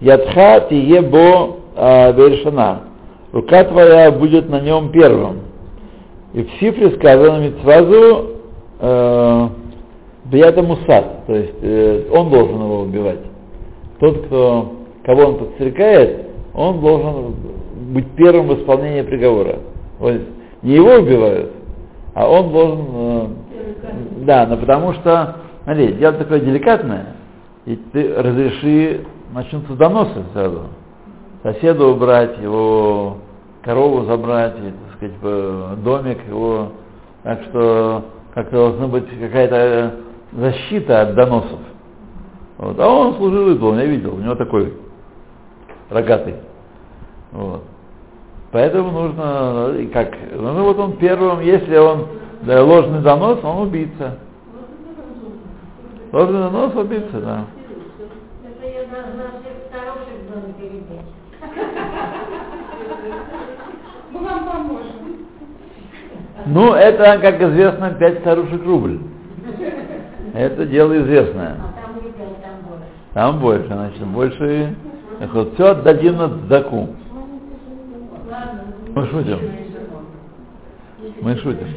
Ядха 0.00 0.60
тиебо 0.70 1.56
а, 1.74 2.12
вершина. 2.12 2.82
Рука 3.32 3.64
твоя 3.64 4.12
будет 4.12 4.48
на 4.48 4.60
нем 4.60 4.90
первым. 4.90 5.47
И 6.34 6.42
в 6.42 6.50
Сифре 6.60 6.90
сказано 6.96 7.38
Мицвазу 7.38 8.30
э, 8.80 9.48
Бията 10.26 10.62
Мусад, 10.62 11.26
то 11.26 11.34
есть 11.34 11.54
э, 11.62 12.04
он 12.12 12.30
должен 12.30 12.56
его 12.56 12.80
убивать. 12.82 13.20
Тот, 13.98 14.26
кто, 14.26 14.72
кого 15.04 15.22
он 15.22 15.38
подстрекает, 15.38 16.26
он 16.54 16.80
должен 16.80 17.34
быть 17.92 18.06
первым 18.16 18.48
в 18.48 18.60
исполнении 18.60 19.02
приговора. 19.02 19.60
Вот, 19.98 20.14
не 20.62 20.74
его 20.74 20.96
убивают, 20.96 21.52
а 22.14 22.28
он 22.28 22.52
должен... 22.52 22.86
Э, 22.92 23.26
да, 24.26 24.46
но 24.46 24.58
потому 24.58 24.92
что, 24.94 25.36
смотри, 25.64 25.94
дело 25.94 26.12
такое 26.12 26.40
деликатное, 26.40 27.16
и 27.64 27.76
ты 27.76 28.14
разреши, 28.14 29.00
начнутся 29.32 29.72
доносы 29.74 30.24
сразу. 30.34 30.64
Соседа 31.42 31.86
убрать, 31.86 32.38
его 32.42 33.18
корову 33.68 34.06
забрать, 34.06 34.54
и, 34.56 34.70
так 34.70 34.96
сказать, 34.96 35.82
домик 35.84 36.26
его. 36.26 36.72
Так 37.22 37.42
что 37.42 38.02
как-то 38.32 38.56
должна 38.56 38.86
быть 38.86 39.04
какая-то 39.20 39.96
защита 40.32 41.02
от 41.02 41.14
доносов. 41.14 41.58
Вот. 42.56 42.80
А 42.80 42.88
он 42.88 43.16
служил 43.16 43.50
идолом, 43.50 43.78
я 43.78 43.84
видел, 43.84 44.14
у 44.14 44.20
него 44.20 44.36
такой 44.36 44.72
рогатый. 45.90 46.36
Вот. 47.32 47.62
Поэтому 48.52 48.90
нужно, 48.90 49.74
как, 49.92 50.14
ну 50.34 50.64
вот 50.64 50.78
он 50.78 50.92
первым, 50.96 51.40
если 51.40 51.76
он 51.76 52.06
да, 52.46 52.64
ложный 52.64 53.00
донос, 53.00 53.40
он 53.44 53.68
убийца. 53.68 54.16
Ложный 56.10 56.40
донос 56.40 56.74
убийца, 56.74 57.20
да. 57.20 57.44
Ну, 66.46 66.72
это, 66.72 67.18
как 67.18 67.40
известно, 67.42 67.90
пять 67.90 68.20
старушек 68.20 68.64
рубль. 68.64 69.00
Это 70.34 70.64
дело 70.66 70.98
известное. 70.98 71.56
Там 73.12 73.40
больше, 73.40 73.66
значит, 73.66 74.06
больше. 74.06 74.74
Вот 75.32 75.54
все 75.54 75.70
отдадим 75.70 76.16
на 76.16 76.28
заку. 76.48 76.88
Мы 78.94 79.06
шутим. 79.06 79.38
Мы 81.20 81.36
шутим. 81.36 81.68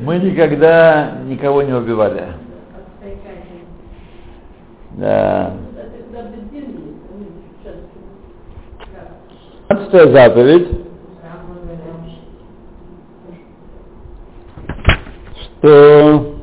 Мы 0.00 0.18
никогда 0.18 1.12
никого 1.26 1.62
не 1.62 1.72
убивали. 1.72 2.24
Да. 4.96 5.52
Пятнадцатая 9.68 10.12
заповедь, 10.12 10.68
что 15.60 16.34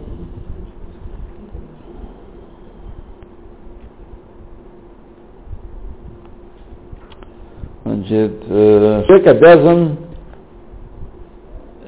Значит, 7.83 8.33
э, 8.47 9.03
человек 9.07 9.27
обязан 9.27 9.97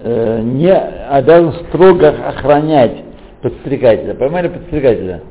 э, 0.04 0.42
не 0.42 0.74
обязан 0.74 1.54
строго 1.68 2.10
охранять 2.10 3.04
подстрекателя. 3.42 4.16
Поймали 4.16 4.48
подстрекателя? 4.48 5.22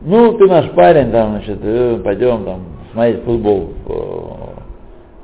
Ну, 0.00 0.32
ты 0.38 0.46
наш 0.46 0.70
парень, 0.70 1.12
там, 1.12 1.30
значит, 1.32 1.58
э, 1.62 2.00
пойдем 2.02 2.44
там 2.44 2.60
смотреть 2.92 3.22
футбол 3.24 3.70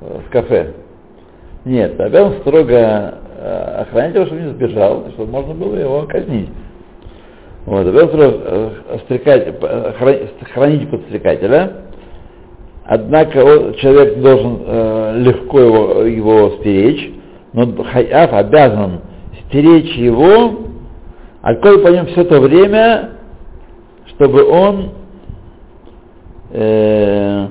э, 0.01 0.21
в 0.27 0.31
кафе. 0.31 0.73
Нет, 1.65 1.99
обязан 2.01 2.41
строго 2.41 3.15
э, 3.39 3.83
охранять 3.83 4.15
его, 4.15 4.27
чтобы 4.27 4.41
не 4.43 4.51
сбежал, 4.51 5.05
чтобы 5.15 5.31
можно 5.31 5.55
было 5.55 5.77
его 5.77 6.03
казнить. 6.03 6.49
Вот, 7.67 7.87
обязан 7.87 8.09
строго 8.09 8.73
хранить 10.55 10.89
подстрекателя, 10.89 11.73
однако 12.85 13.39
он, 13.39 13.75
человек 13.75 14.21
должен 14.21 14.59
э, 14.65 15.15
легко 15.19 15.61
его, 15.61 16.03
его 16.03 16.51
стеречь, 16.61 17.13
но 17.53 17.83
хаяв 17.83 18.33
обязан 18.33 19.01
стеречь 19.49 19.97
его, 19.97 20.61
а 21.43 21.55
коль 21.57 21.81
по 21.83 21.89
нем 21.89 22.07
все 22.07 22.25
то 22.25 22.41
время, 22.41 23.11
чтобы 24.09 24.45
он 24.45 24.91
э, 26.53 27.47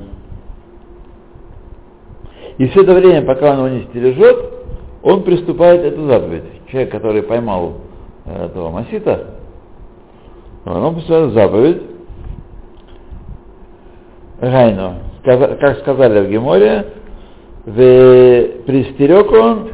и 2.58 2.68
все 2.68 2.84
это 2.84 2.94
время, 2.94 3.22
пока 3.26 3.52
он 3.52 3.58
его 3.58 3.68
не 3.70 3.84
стережет, 3.88 4.38
он 5.04 5.24
приступает 5.24 5.82
эту 5.82 6.08
заповедь. 6.08 6.44
Человек, 6.68 6.92
который 6.92 7.24
поймал 7.24 7.74
э, 8.26 8.46
этого 8.46 8.72
масита, 8.72 9.36
он 10.66 10.96
приступает 10.96 11.34
заповедь, 11.34 11.82
Гайну, 14.42 14.96
как 15.24 15.80
сказали 15.80 16.26
в 16.26 16.30
Геморе, 16.30 16.86
пристерег 17.66 19.32
он 19.32 19.72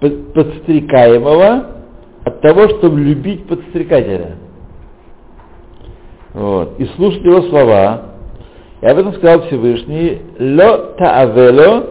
подстрекаемого 0.00 1.66
от 2.24 2.40
того, 2.40 2.68
чтобы 2.68 3.00
любить 3.00 3.46
подстрекателя. 3.46 4.36
Вот. 6.32 6.80
И 6.80 6.86
слушать 6.96 7.22
его 7.22 7.42
слова. 7.42 8.11
И 8.82 8.86
об 8.86 8.98
этом 8.98 9.14
сказал 9.14 9.42
Всевышний, 9.42 10.22
ло 10.40 10.94
таавело, 10.98 11.86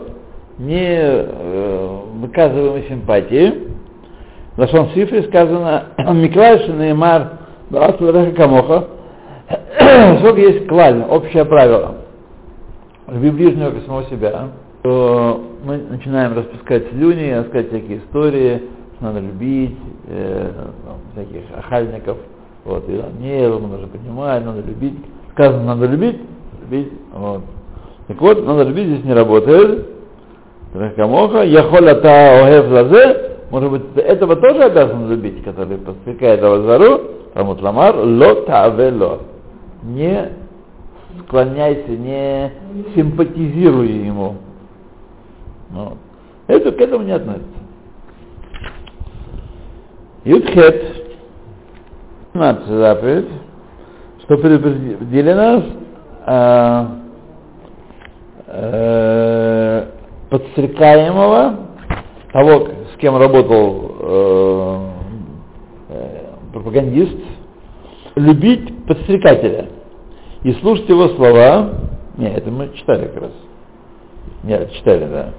не 0.58 0.90
э, 0.92 2.00
выказываемой 2.16 2.86
симпатии. 2.90 3.70
В 4.56 4.58
нашем 4.58 4.92
цифре 4.92 5.24
сказано, 5.24 5.86
Миклайши 6.14 6.70
Неймар, 6.70 7.30
Камоха, 8.36 8.88
сколько 10.20 10.42
есть 10.42 10.68
клаль, 10.68 11.02
общее 11.10 11.46
правило, 11.46 11.96
люби 13.08 13.30
ближнего 13.32 13.72
как 13.72 13.86
самого 13.86 14.04
себя, 14.10 14.50
то 14.84 15.42
мы 15.64 15.78
начинаем 15.78 16.38
распускать 16.38 16.90
слюни, 16.90 17.32
рассказать 17.32 17.70
всякие 17.70 18.00
истории, 18.00 18.64
что 18.96 19.06
надо 19.06 19.20
любить, 19.22 19.78
э, 20.10 20.52
всяких 21.14 21.58
охальников, 21.58 22.18
вот, 22.66 22.84
и 22.90 23.02
не, 23.22 23.48
нужно 23.48 23.88
понимать, 23.88 24.44
надо 24.44 24.60
любить. 24.60 24.98
Сказано, 25.32 25.64
надо 25.64 25.86
любить, 25.86 26.20
любить, 26.72 26.94
вот. 27.14 27.42
Так 28.08 28.20
вот, 28.22 28.46
надо 28.46 28.64
любить 28.64 28.88
здесь 28.88 29.06
не 29.06 29.14
работает. 29.14 29.88
Рахамоха, 30.74 31.44
яхоля 31.44 31.96
та 31.96 32.46
огев 32.46 32.72
лазе, 32.72 33.38
может 33.52 33.72
быть, 33.72 33.84
этого 33.98 34.38
тоже 34.38 34.64
обязан 34.64 35.10
любить, 35.10 35.44
который 35.44 35.78
подстрекает 35.78 36.42
Авазару, 36.42 37.02
Рамут 37.34 37.62
Ламар, 37.62 37.96
ло 37.98 38.36
тавело. 38.46 39.20
Не 39.84 40.30
склоняйся, 41.26 41.90
не 41.90 42.52
симпатизируй 42.96 43.90
ему. 43.90 44.36
Вот. 45.72 45.98
Это 46.48 46.72
к 46.72 46.80
этому 46.80 47.04
не 47.04 47.12
относится. 47.12 47.48
Юдхет, 50.24 51.04
15 52.34 52.68
заповедь, 52.68 53.30
что 54.24 54.38
предупредили 54.38 55.34
а, 56.26 56.98
а, 58.48 59.88
подстрекаемого, 60.30 61.68
того, 62.32 62.68
с 62.94 62.98
кем 62.98 63.18
работал 63.18 63.96
э, 64.00 64.80
э, 65.90 66.26
пропагандист, 66.54 67.18
любить 68.16 68.86
подстрекателя 68.86 69.68
и 70.44 70.54
слушать 70.54 70.88
его 70.88 71.10
слова. 71.10 71.74
Не, 72.18 72.34
это 72.34 72.50
мы 72.50 72.72
читали 72.74 73.08
как 73.08 73.24
раз. 73.24 73.32
Нет, 74.44 74.72
читали, 74.74 75.06
да. 75.06 75.30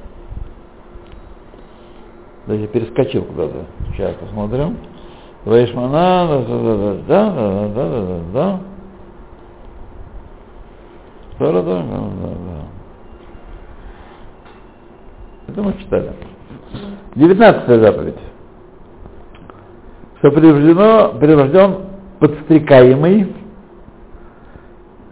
Да, 2.47 2.55
я 2.55 2.67
перескочил 2.67 3.25
куда-то. 3.25 3.65
Сейчас 3.93 4.15
посмотрим. 4.17 4.77
Вайшмана, 5.45 6.29
да, 6.29 6.39
да, 6.39 6.59
да, 6.59 6.75
да, 6.75 7.31
да, 7.31 7.69
да, 7.69 8.01
да, 8.01 8.21
да. 8.33 8.61
Да, 11.43 11.51
да, 11.51 11.61
да, 11.61 11.83
да. 11.83 11.83
Это 15.49 15.61
мы 15.61 15.73
читали. 15.73 16.13
Девятнадцатая 17.17 17.81
заповедь. 17.81 18.15
Что 20.19 20.31
предупреждено, 20.31 21.15
предупрежден 21.19 21.75
подстрекаемый, 22.21 23.35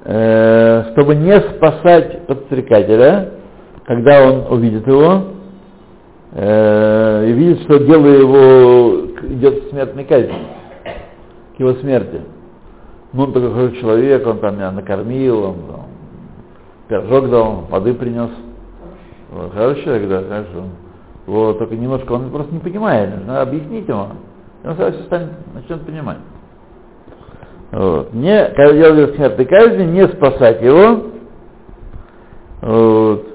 э, 0.04 0.92
чтобы 0.92 1.16
не 1.16 1.36
спасать 1.40 2.28
подстрекателя, 2.28 3.32
когда 3.86 4.22
он 4.22 4.52
увидит 4.52 4.86
его, 4.86 5.24
э, 6.30 7.26
и 7.26 7.32
видит, 7.32 7.62
что 7.62 7.80
дело 7.80 8.06
его 8.06 9.06
идет 9.34 9.68
смертной 9.70 10.04
казни, 10.04 10.46
к 11.56 11.58
его 11.58 11.72
смерти. 11.80 12.20
Ну, 13.12 13.24
он 13.24 13.32
такой 13.32 13.76
человек, 13.80 14.24
он 14.28 14.38
там 14.38 14.54
меня 14.54 14.70
накормил, 14.70 15.42
он 15.42 15.54
там, 15.68 15.79
пирожок 16.90 17.30
дал, 17.30 17.52
воды 17.70 17.94
принес. 17.94 18.30
Вот, 19.30 19.52
хороший 19.52 19.84
человек, 19.84 20.08
да, 20.08 20.22
хорошо. 20.22 20.64
Вот, 21.26 21.58
только 21.58 21.76
немножко 21.76 22.12
он 22.12 22.30
просто 22.30 22.52
не 22.52 22.58
понимает, 22.58 23.24
надо 23.26 23.42
объяснить 23.42 23.88
ему. 23.88 24.08
И 24.64 24.66
он 24.66 24.76
сразу 24.76 25.02
станет, 25.04 25.30
начнет 25.54 25.86
понимать. 25.86 26.18
Вот. 27.70 28.12
Не, 28.12 28.46
когда 28.48 28.72
делали 28.72 29.14
смертной 29.14 29.44
казни, 29.46 29.84
не 29.84 30.08
спасать 30.08 30.60
его. 30.60 31.02
Вот. 32.60 33.26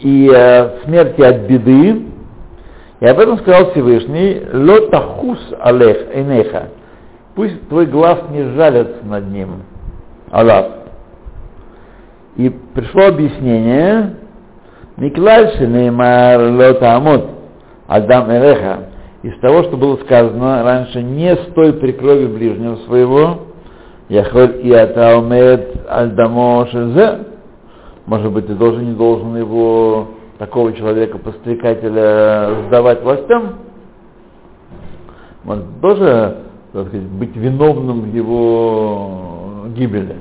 И 0.00 0.30
э, 0.34 0.84
смерти 0.84 1.20
от 1.20 1.42
беды. 1.42 2.06
И 3.00 3.06
об 3.06 3.18
этом 3.18 3.38
сказал 3.38 3.70
Всевышний, 3.72 4.42
лотахус 4.50 5.38
алех 5.60 6.16
энеха. 6.16 6.68
Пусть 7.34 7.68
твой 7.68 7.84
глаз 7.84 8.20
не 8.30 8.42
жалится 8.54 9.04
над 9.04 9.28
ним. 9.28 9.62
Аллах. 10.30 10.83
И 12.36 12.48
пришло 12.74 13.06
объяснение, 13.06 14.16
Миклаль 14.96 15.52
Неймар 15.60 16.40
Лотамут 16.40 17.24
Адам 17.86 18.30
Эреха. 18.30 18.88
Из 19.22 19.38
того, 19.40 19.62
что 19.64 19.76
было 19.76 19.96
сказано 19.98 20.62
раньше, 20.62 21.02
не 21.02 21.34
стой 21.36 21.72
при 21.74 21.92
крови 21.92 22.26
ближнего 22.26 22.76
своего, 22.86 23.38
Яхоль 24.08 24.60
и 24.62 24.72
Атаумет 24.72 25.86
Альдамо 25.88 26.66
Шезе. 26.70 27.20
Может 28.06 28.32
быть, 28.32 28.46
ты 28.46 28.54
должен, 28.54 28.84
не 28.84 28.94
должен 28.94 29.34
его, 29.36 30.08
такого 30.38 30.72
человека, 30.74 31.18
подстрекателя, 31.18 32.64
сдавать 32.66 33.02
властям? 33.02 33.54
Может, 35.44 35.64
тоже, 35.80 36.36
так 36.72 36.88
сказать, 36.88 37.06
быть 37.06 37.34
виновным 37.36 38.02
в 38.02 38.14
его 38.14 39.64
гибели. 39.74 40.16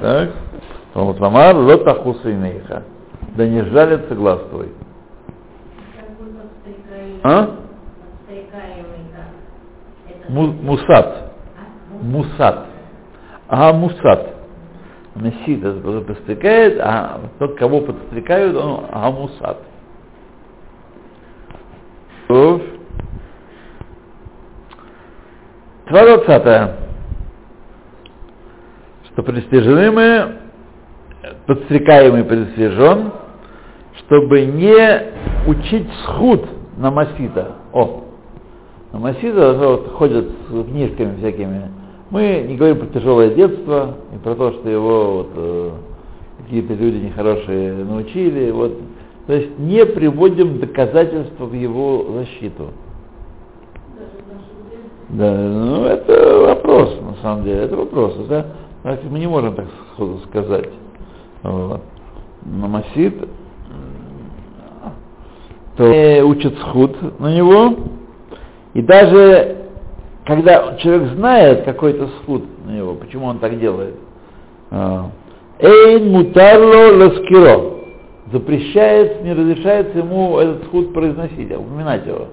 Так? 0.00 0.30
Вот 0.96 1.20
Ламар, 1.20 1.54
лотахуса 1.54 2.32
инейха. 2.32 2.82
Да 3.36 3.46
не 3.46 3.62
жалится 3.64 4.14
глаз 4.14 4.40
твой. 4.48 4.72
А? 7.22 7.50
Мусат. 10.28 11.32
Мусат. 12.00 12.66
А 13.48 13.72
мусат. 13.74 14.36
Мессит 15.16 15.62
подстрекает, 16.06 16.78
а 16.80 17.20
тот, 17.38 17.58
кого 17.58 17.82
подстрекают, 17.82 18.56
он 18.56 18.86
амусат. 18.90 19.58
Два 22.28 22.58
двадцатая. 25.90 26.76
Что 29.12 29.22
пристижены 29.22 29.90
мы, 29.90 30.45
подстрекаемый 31.46 32.24
предостережен, 32.24 33.12
чтобы 34.00 34.44
не 34.44 35.48
учить 35.48 35.88
схуд 36.04 36.42
на 36.76 36.90
масита. 36.90 37.52
О, 37.72 38.04
на 38.92 38.98
масита 38.98 39.52
вот, 39.54 39.92
ходят 39.92 40.26
с 40.48 40.64
книжками 40.64 41.16
всякими. 41.18 41.70
Мы 42.10 42.44
не 42.46 42.56
говорим 42.56 42.78
про 42.78 42.86
тяжелое 42.86 43.30
детство 43.34 43.96
и 44.14 44.18
про 44.18 44.34
то, 44.34 44.52
что 44.52 44.68
его 44.68 45.12
вот, 45.18 45.30
э, 45.34 45.70
какие-то 46.42 46.74
люди 46.74 47.04
нехорошие 47.06 47.84
научили. 47.84 48.50
Вот. 48.50 48.72
То 49.26 49.32
есть 49.32 49.58
не 49.58 49.84
приводим 49.84 50.60
доказательства 50.60 51.46
в 51.46 51.52
его 51.52 52.06
защиту. 52.14 52.70
Да, 55.08 55.32
ну 55.32 55.84
это 55.84 56.38
вопрос, 56.46 56.98
на 57.00 57.22
самом 57.22 57.44
деле, 57.44 57.62
это 57.62 57.76
вопрос. 57.76 58.16
Да? 58.28 58.46
Мы 58.84 59.18
не 59.18 59.26
можем 59.26 59.54
так 59.54 59.66
сказать. 60.28 60.68
Вот. 61.42 61.82
Намасит, 62.44 63.28
то 65.76 66.22
учат 66.24 66.56
схуд 66.58 67.20
на 67.20 67.34
него, 67.34 67.76
и 68.74 68.82
даже 68.82 69.56
когда 70.24 70.76
человек 70.78 71.12
знает 71.14 71.64
какой-то 71.64 72.08
схуд 72.18 72.44
на 72.64 72.70
него, 72.70 72.94
почему 72.94 73.26
он 73.26 73.38
так 73.38 73.58
делает, 73.58 73.94
а, 74.70 75.10
Эйн 75.58 76.10
мутарло 76.10 77.04
ласкиро. 77.04 77.76
Запрещается, 78.32 79.22
не 79.22 79.32
разрешается 79.32 79.98
ему 79.98 80.38
этот 80.38 80.64
схуд 80.64 80.92
произносить, 80.92 81.50
а 81.52 81.60
упоминать 81.60 82.04
его. 82.06 82.26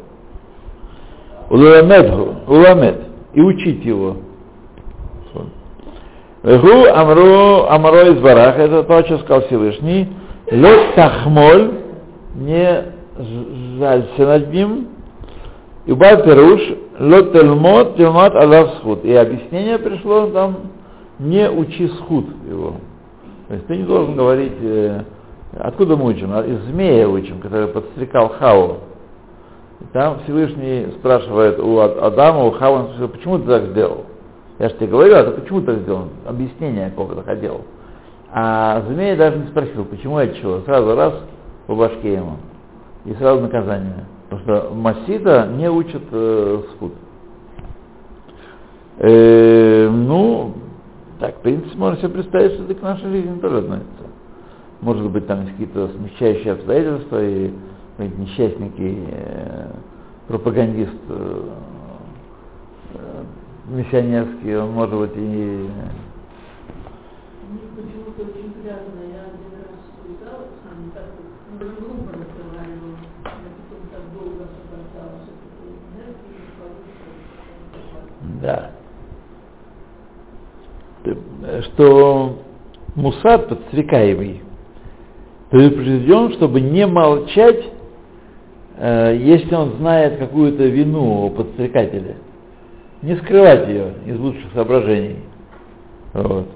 Уламед. 2.47 2.95
И 3.33 3.41
учить 3.41 3.85
его. 3.85 4.17
Гу 6.43 6.89
амру 6.93 7.67
амро 7.69 8.01
из 8.01 8.19
барах, 8.19 8.57
это 8.59 8.83
то, 8.83 9.05
что 9.05 9.19
сказал 9.19 9.43
Всевышний. 9.43 10.09
Лот 10.51 10.93
тахмоль, 10.93 11.71
не 12.35 12.83
жалься 13.79 14.25
над 14.25 14.51
ним. 14.51 14.87
И 15.85 15.93
Пируш, 16.25 16.61
лот 16.99 17.31
тельмот, 17.31 17.95
тельмот 17.95 18.35
алав 18.35 18.73
схуд. 18.79 19.05
И 19.05 19.13
объяснение 19.13 19.79
пришло 19.79 20.27
там, 20.27 20.57
не 21.17 21.49
учи 21.49 21.87
схуд 21.87 22.25
его. 22.49 22.75
То 23.47 23.53
есть 23.53 23.67
ты 23.67 23.77
не 23.77 23.83
должен 23.83 24.15
говорить, 24.15 24.53
э, 24.61 25.01
откуда 25.59 25.95
мы 25.95 26.07
учим? 26.07 26.37
Из 26.41 26.59
змея 26.63 27.07
учим, 27.07 27.39
который 27.39 27.67
подстрекал 27.67 28.27
Хау. 28.37 28.79
И 29.79 29.85
там 29.93 30.19
Всевышний 30.25 30.87
спрашивает 30.99 31.57
у 31.59 31.79
Адама, 31.79 32.43
у 32.43 32.51
спрашивает, 32.51 33.07
почему 33.07 33.39
ты 33.39 33.47
так 33.47 33.63
сделал? 33.67 34.05
Я 34.59 34.69
же 34.69 34.75
тебе 34.75 34.87
говорю, 34.87 35.15
а 35.15 35.31
почему 35.31 35.61
так 35.61 35.79
сделал? 35.79 36.09
Объяснение 36.25 36.89
какого-то 36.89 37.23
хотел. 37.23 37.61
А 38.31 38.83
змея 38.87 39.15
даже 39.15 39.37
не 39.37 39.47
спросил, 39.47 39.85
почему 39.85 40.17
от 40.17 40.35
чего. 40.35 40.61
Сразу 40.61 40.95
раз 40.95 41.13
по 41.67 41.75
башке 41.75 42.13
ему. 42.13 42.37
И 43.05 43.13
сразу 43.15 43.41
наказание. 43.41 44.05
Потому 44.29 44.41
что 44.41 44.73
Масида 44.73 45.47
не 45.47 45.69
учат 45.69 46.01
э, 46.11 46.61
скут. 46.75 46.93
Э, 48.99 49.89
ну, 49.89 50.53
так, 51.19 51.37
в 51.37 51.41
принципе, 51.41 51.77
можно 51.77 51.97
себе 51.97 52.09
представить, 52.09 52.53
что 52.53 52.63
это 52.63 52.75
к 52.75 52.81
нашей 52.81 53.09
жизни 53.09 53.39
тоже 53.39 53.59
относится. 53.59 54.03
Может 54.81 55.09
быть, 55.11 55.27
там 55.27 55.41
есть 55.41 55.51
какие-то 55.51 55.89
смягчающие 55.89 56.53
обстоятельства, 56.53 57.23
и 57.23 57.51
какие-то 57.97 58.21
несчастники, 58.21 58.97
э, 59.09 59.67
пропагандист 60.27 60.91
э, 61.09 61.41
миссионерский, 63.65 64.55
он 64.57 64.71
может 64.71 64.97
быть 64.97 65.11
и... 65.15 65.69
Да. 78.41 78.71
Что 81.61 82.39
мусад 82.95 83.47
подстрекаемый 83.49 84.41
предупрежден, 85.49 86.33
чтобы 86.33 86.61
не 86.61 86.85
молчать, 86.87 87.63
э, 88.77 89.17
если 89.17 89.53
он 89.53 89.77
знает 89.77 90.17
какую-то 90.17 90.63
вину 90.63 91.25
у 91.25 91.29
подстрекателя 91.29 92.15
не 93.03 93.15
скрывать 93.17 93.67
ее 93.67 93.93
из 94.05 94.17
лучших 94.17 94.51
соображений. 94.53 95.17
Вот. 96.13 96.47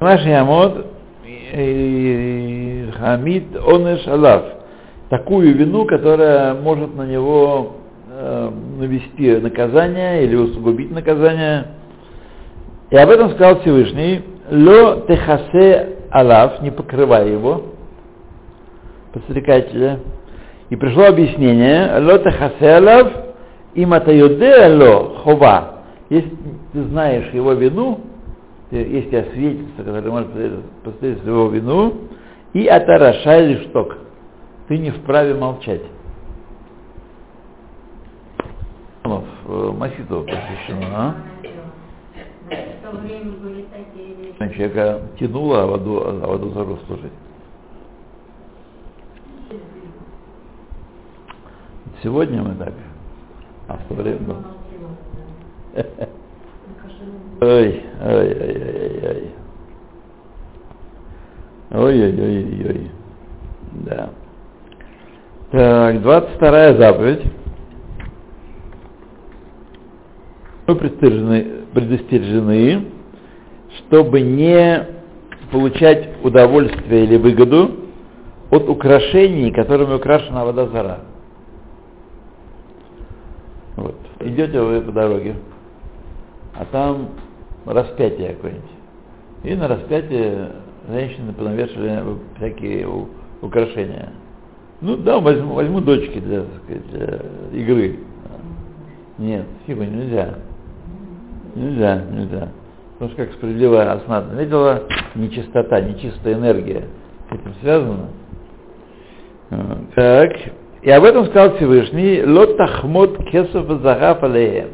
Наш 0.00 0.22
Ямод 0.24 0.86
Хамид 2.98 3.56
Онеш 3.56 4.06
Алав. 4.06 4.42
Такую 5.08 5.54
вину, 5.54 5.86
которая 5.86 6.54
может 6.54 6.94
на 6.94 7.06
него 7.06 7.76
э, 8.08 8.50
навести 8.78 9.36
наказание 9.36 10.24
или 10.24 10.36
усугубить 10.36 10.90
наказание. 10.90 11.66
И 12.90 12.96
об 12.96 13.10
этом 13.10 13.30
сказал 13.30 13.60
Всевышний. 13.60 14.22
Ло 14.50 15.02
техасе 15.08 15.96
алав, 16.10 16.60
не 16.62 16.70
покрывай 16.70 17.30
его, 17.32 17.62
подстрекателя. 19.12 20.00
И 20.70 20.76
пришло 20.76 21.06
объяснение, 21.06 21.98
ло 22.00 22.18
техасе 22.18 22.76
алав, 22.76 23.12
им 23.74 23.92
ло 23.92 25.14
хова, 25.22 25.82
если 26.08 26.30
ты 26.72 26.82
знаешь 26.84 27.32
его 27.32 27.52
вину, 27.52 28.00
есть 28.70 29.08
у 29.08 29.10
тебя 29.10 29.24
свидетельство, 29.32 29.82
которое 29.84 30.10
может 30.10 30.30
посвидетельствовать 30.84 31.26
его 31.26 31.48
вину, 31.48 31.94
и 32.52 32.66
атараша 32.66 33.40
или 33.40 33.68
шток. 33.68 33.96
Ты 34.68 34.78
не 34.78 34.90
вправе 34.90 35.34
молчать. 35.34 35.82
Маситу 39.04 40.22
посвящено, 40.22 40.86
а? 40.92 41.14
Человека 44.54 45.00
тянуло, 45.18 45.62
а 45.62 45.66
воду, 45.66 46.02
а 46.04 46.26
воду 46.26 46.50
за 46.50 46.86
служить. 46.86 47.12
Сегодня 52.02 52.42
мы 52.42 52.54
так 52.54 52.72
а 53.70 53.76
в 53.76 53.84
то 53.88 53.94
время 53.94 54.18
был. 54.18 54.36
Ой, 57.40 57.84
ой, 58.04 58.32
ой, 58.32 58.56
ой, 58.66 59.00
ой. 59.02 59.30
Ой, 61.70 62.02
ой, 62.02 62.20
ой, 62.20 62.66
ой. 62.66 62.90
Да. 63.86 64.10
Так, 65.52 66.02
22 66.02 66.74
заповедь. 66.74 67.22
Мы 70.66 70.74
предостережены, 70.74 71.46
предостережены, 71.72 72.86
чтобы 73.78 74.20
не 74.20 74.86
получать 75.52 76.08
удовольствие 76.24 77.04
или 77.04 77.16
выгоду 77.16 77.70
от 78.50 78.68
украшений, 78.68 79.52
которыми 79.52 79.94
украшена 79.94 80.44
вода 80.44 80.66
зара. 80.66 81.09
Вот. 83.80 83.96
Идете 84.20 84.60
вы 84.60 84.82
по 84.82 84.92
дороге, 84.92 85.36
а 86.54 86.66
там 86.66 87.08
распятие 87.64 88.34
какое-нибудь. 88.34 88.70
И 89.42 89.54
на 89.54 89.68
распятие 89.68 90.50
женщины 90.86 91.32
понавешали 91.32 92.02
всякие 92.36 92.86
украшения. 93.40 94.10
Ну 94.82 94.98
да, 94.98 95.18
возьму, 95.18 95.54
возьму 95.54 95.80
дочки 95.80 96.18
для, 96.18 96.42
так 96.42 96.62
сказать, 96.64 96.90
для 96.90 97.58
игры. 97.58 98.00
Нет, 99.16 99.46
фигу 99.66 99.84
нельзя. 99.84 100.34
Нельзя, 101.54 102.02
нельзя. 102.10 102.48
Потому 102.92 103.12
что, 103.12 103.24
как 103.24 103.34
справедливая 103.34 103.92
Аснат 103.92 104.30
видела, 104.34 104.82
нечистота, 105.14 105.80
нечистая 105.80 106.34
энергия 106.34 106.84
с 107.30 107.32
этим 107.32 107.54
связана. 107.62 108.08
Так, 109.94 110.32
и 110.82 110.90
об 110.90 111.04
этом 111.04 111.26
сказал 111.26 111.56
Всевышний, 111.56 112.22
лот 112.24 112.56
тахмот 112.56 113.18
кесов 113.30 113.66
загаф 113.82 114.22
алеем. 114.22 114.68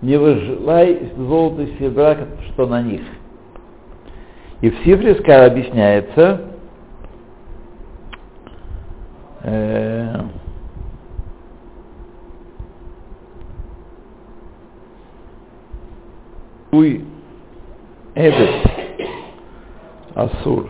Не 0.00 0.16
выжелай 0.16 1.10
золото 1.16 1.62
и 1.62 1.78
серебра, 1.78 2.16
что 2.52 2.66
на 2.66 2.80
них. 2.80 3.02
И 4.62 4.70
в 4.70 4.76
Сифре 4.78 5.14
сказал, 5.16 5.46
объясняется, 5.46 6.40
э, 9.42 10.20
Уй 16.72 17.04
Эбет 18.14 18.50
Асур. 20.14 20.68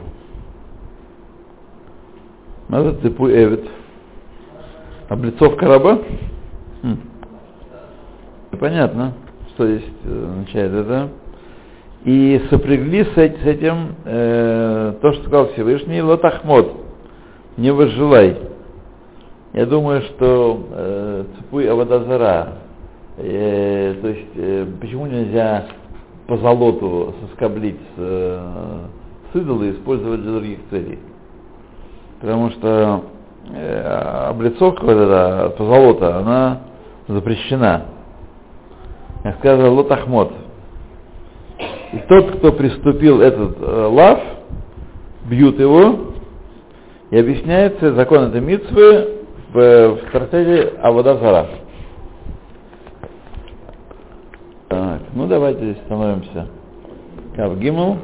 Цепуй 3.02 3.32
Эбет. 3.32 3.75
Облицовка 5.08 5.68
раба? 5.68 6.00
Хм. 6.82 6.96
Понятно, 8.58 9.12
что 9.54 9.66
здесь 9.66 9.88
э, 10.04 10.26
означает 10.30 10.72
это. 10.72 11.08
И 12.04 12.42
сопрягли 12.50 13.04
с 13.04 13.16
этим 13.16 13.94
э, 14.04 14.94
то, 15.00 15.12
что 15.12 15.22
сказал 15.22 15.48
Всевышний, 15.52 16.02
лотахмод, 16.02 16.72
не 17.56 17.72
возжелай. 17.72 18.36
Я 19.52 19.66
думаю, 19.66 20.02
что 20.02 20.66
э, 20.70 21.24
цепуй 21.36 21.68
аводазара, 21.70 22.54
э, 23.16 23.94
то 24.00 24.08
есть 24.08 24.30
э, 24.34 24.66
почему 24.80 25.06
нельзя 25.06 25.66
по 26.26 26.36
золоту 26.36 27.14
соскоблить 27.22 27.80
э, 27.96 28.40
с 29.32 29.36
идола 29.36 29.62
и 29.62 29.70
использовать 29.70 30.20
для 30.22 30.32
других 30.32 30.58
целей? 30.70 30.98
Потому 32.20 32.50
что 32.50 33.04
облицовка 33.54 34.84
вот 34.84 34.96
эта 34.96 35.54
позолота, 35.56 36.16
она 36.18 36.60
запрещена. 37.08 37.84
Я 39.24 39.34
сказал, 39.34 39.74
лотахмот. 39.74 40.32
И 41.92 41.98
тот, 42.08 42.36
кто 42.36 42.52
приступил 42.52 43.20
этот 43.20 43.56
э, 43.60 43.86
лав, 43.86 44.20
бьют 45.24 45.58
его, 45.58 46.12
и 47.10 47.18
объясняется 47.18 47.94
закон 47.94 48.24
этой 48.24 48.40
митцвы 48.40 49.22
в, 49.52 49.88
в 49.94 50.10
трактате 50.10 50.74
Авода. 50.82 51.48
Так, 54.68 55.00
ну 55.14 55.26
давайте 55.26 55.72
здесь 55.72 55.84
становимся. 55.86 56.48
Кавгимл. 57.36 57.98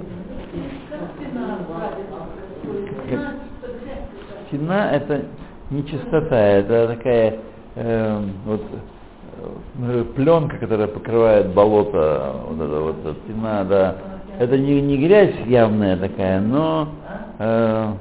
как... 3.10 3.20
Тина 4.52 4.90
это 4.92 5.22
не 5.70 5.82
чистота, 5.86 6.36
это 6.36 6.88
такая 6.88 7.38
э, 7.74 8.22
вот 8.44 8.62
э, 9.80 10.04
пленка, 10.14 10.58
которая 10.58 10.88
покрывает 10.88 11.54
болото, 11.54 12.34
вот 12.48 12.60
это 12.60 12.80
вот 12.80 13.26
тина, 13.26 13.64
да. 13.64 13.96
Это 14.38 14.58
не, 14.58 14.82
не 14.82 14.98
грязь 14.98 15.34
явная 15.46 15.96
такая, 15.96 16.40
но 16.40 16.88
э, 17.38 17.92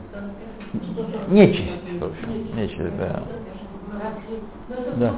нечисть, 1.30 2.00
в 2.02 2.04
общем, 2.04 2.58
нечисть, 2.58 2.98
да. 2.98 3.24
Да. 4.98 5.14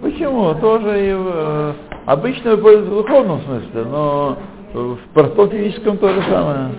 Почему? 0.00 0.54
Тоже 0.54 1.10
и 1.10 1.12
в, 1.12 1.30
э, 1.34 1.72
обычно 2.06 2.56
в 2.56 2.88
духовном 2.88 3.42
смысле, 3.42 3.84
но 3.84 4.38
в 4.72 5.48
физическом 5.50 5.98
то 5.98 6.08
же 6.08 6.22
самое. 6.22 6.70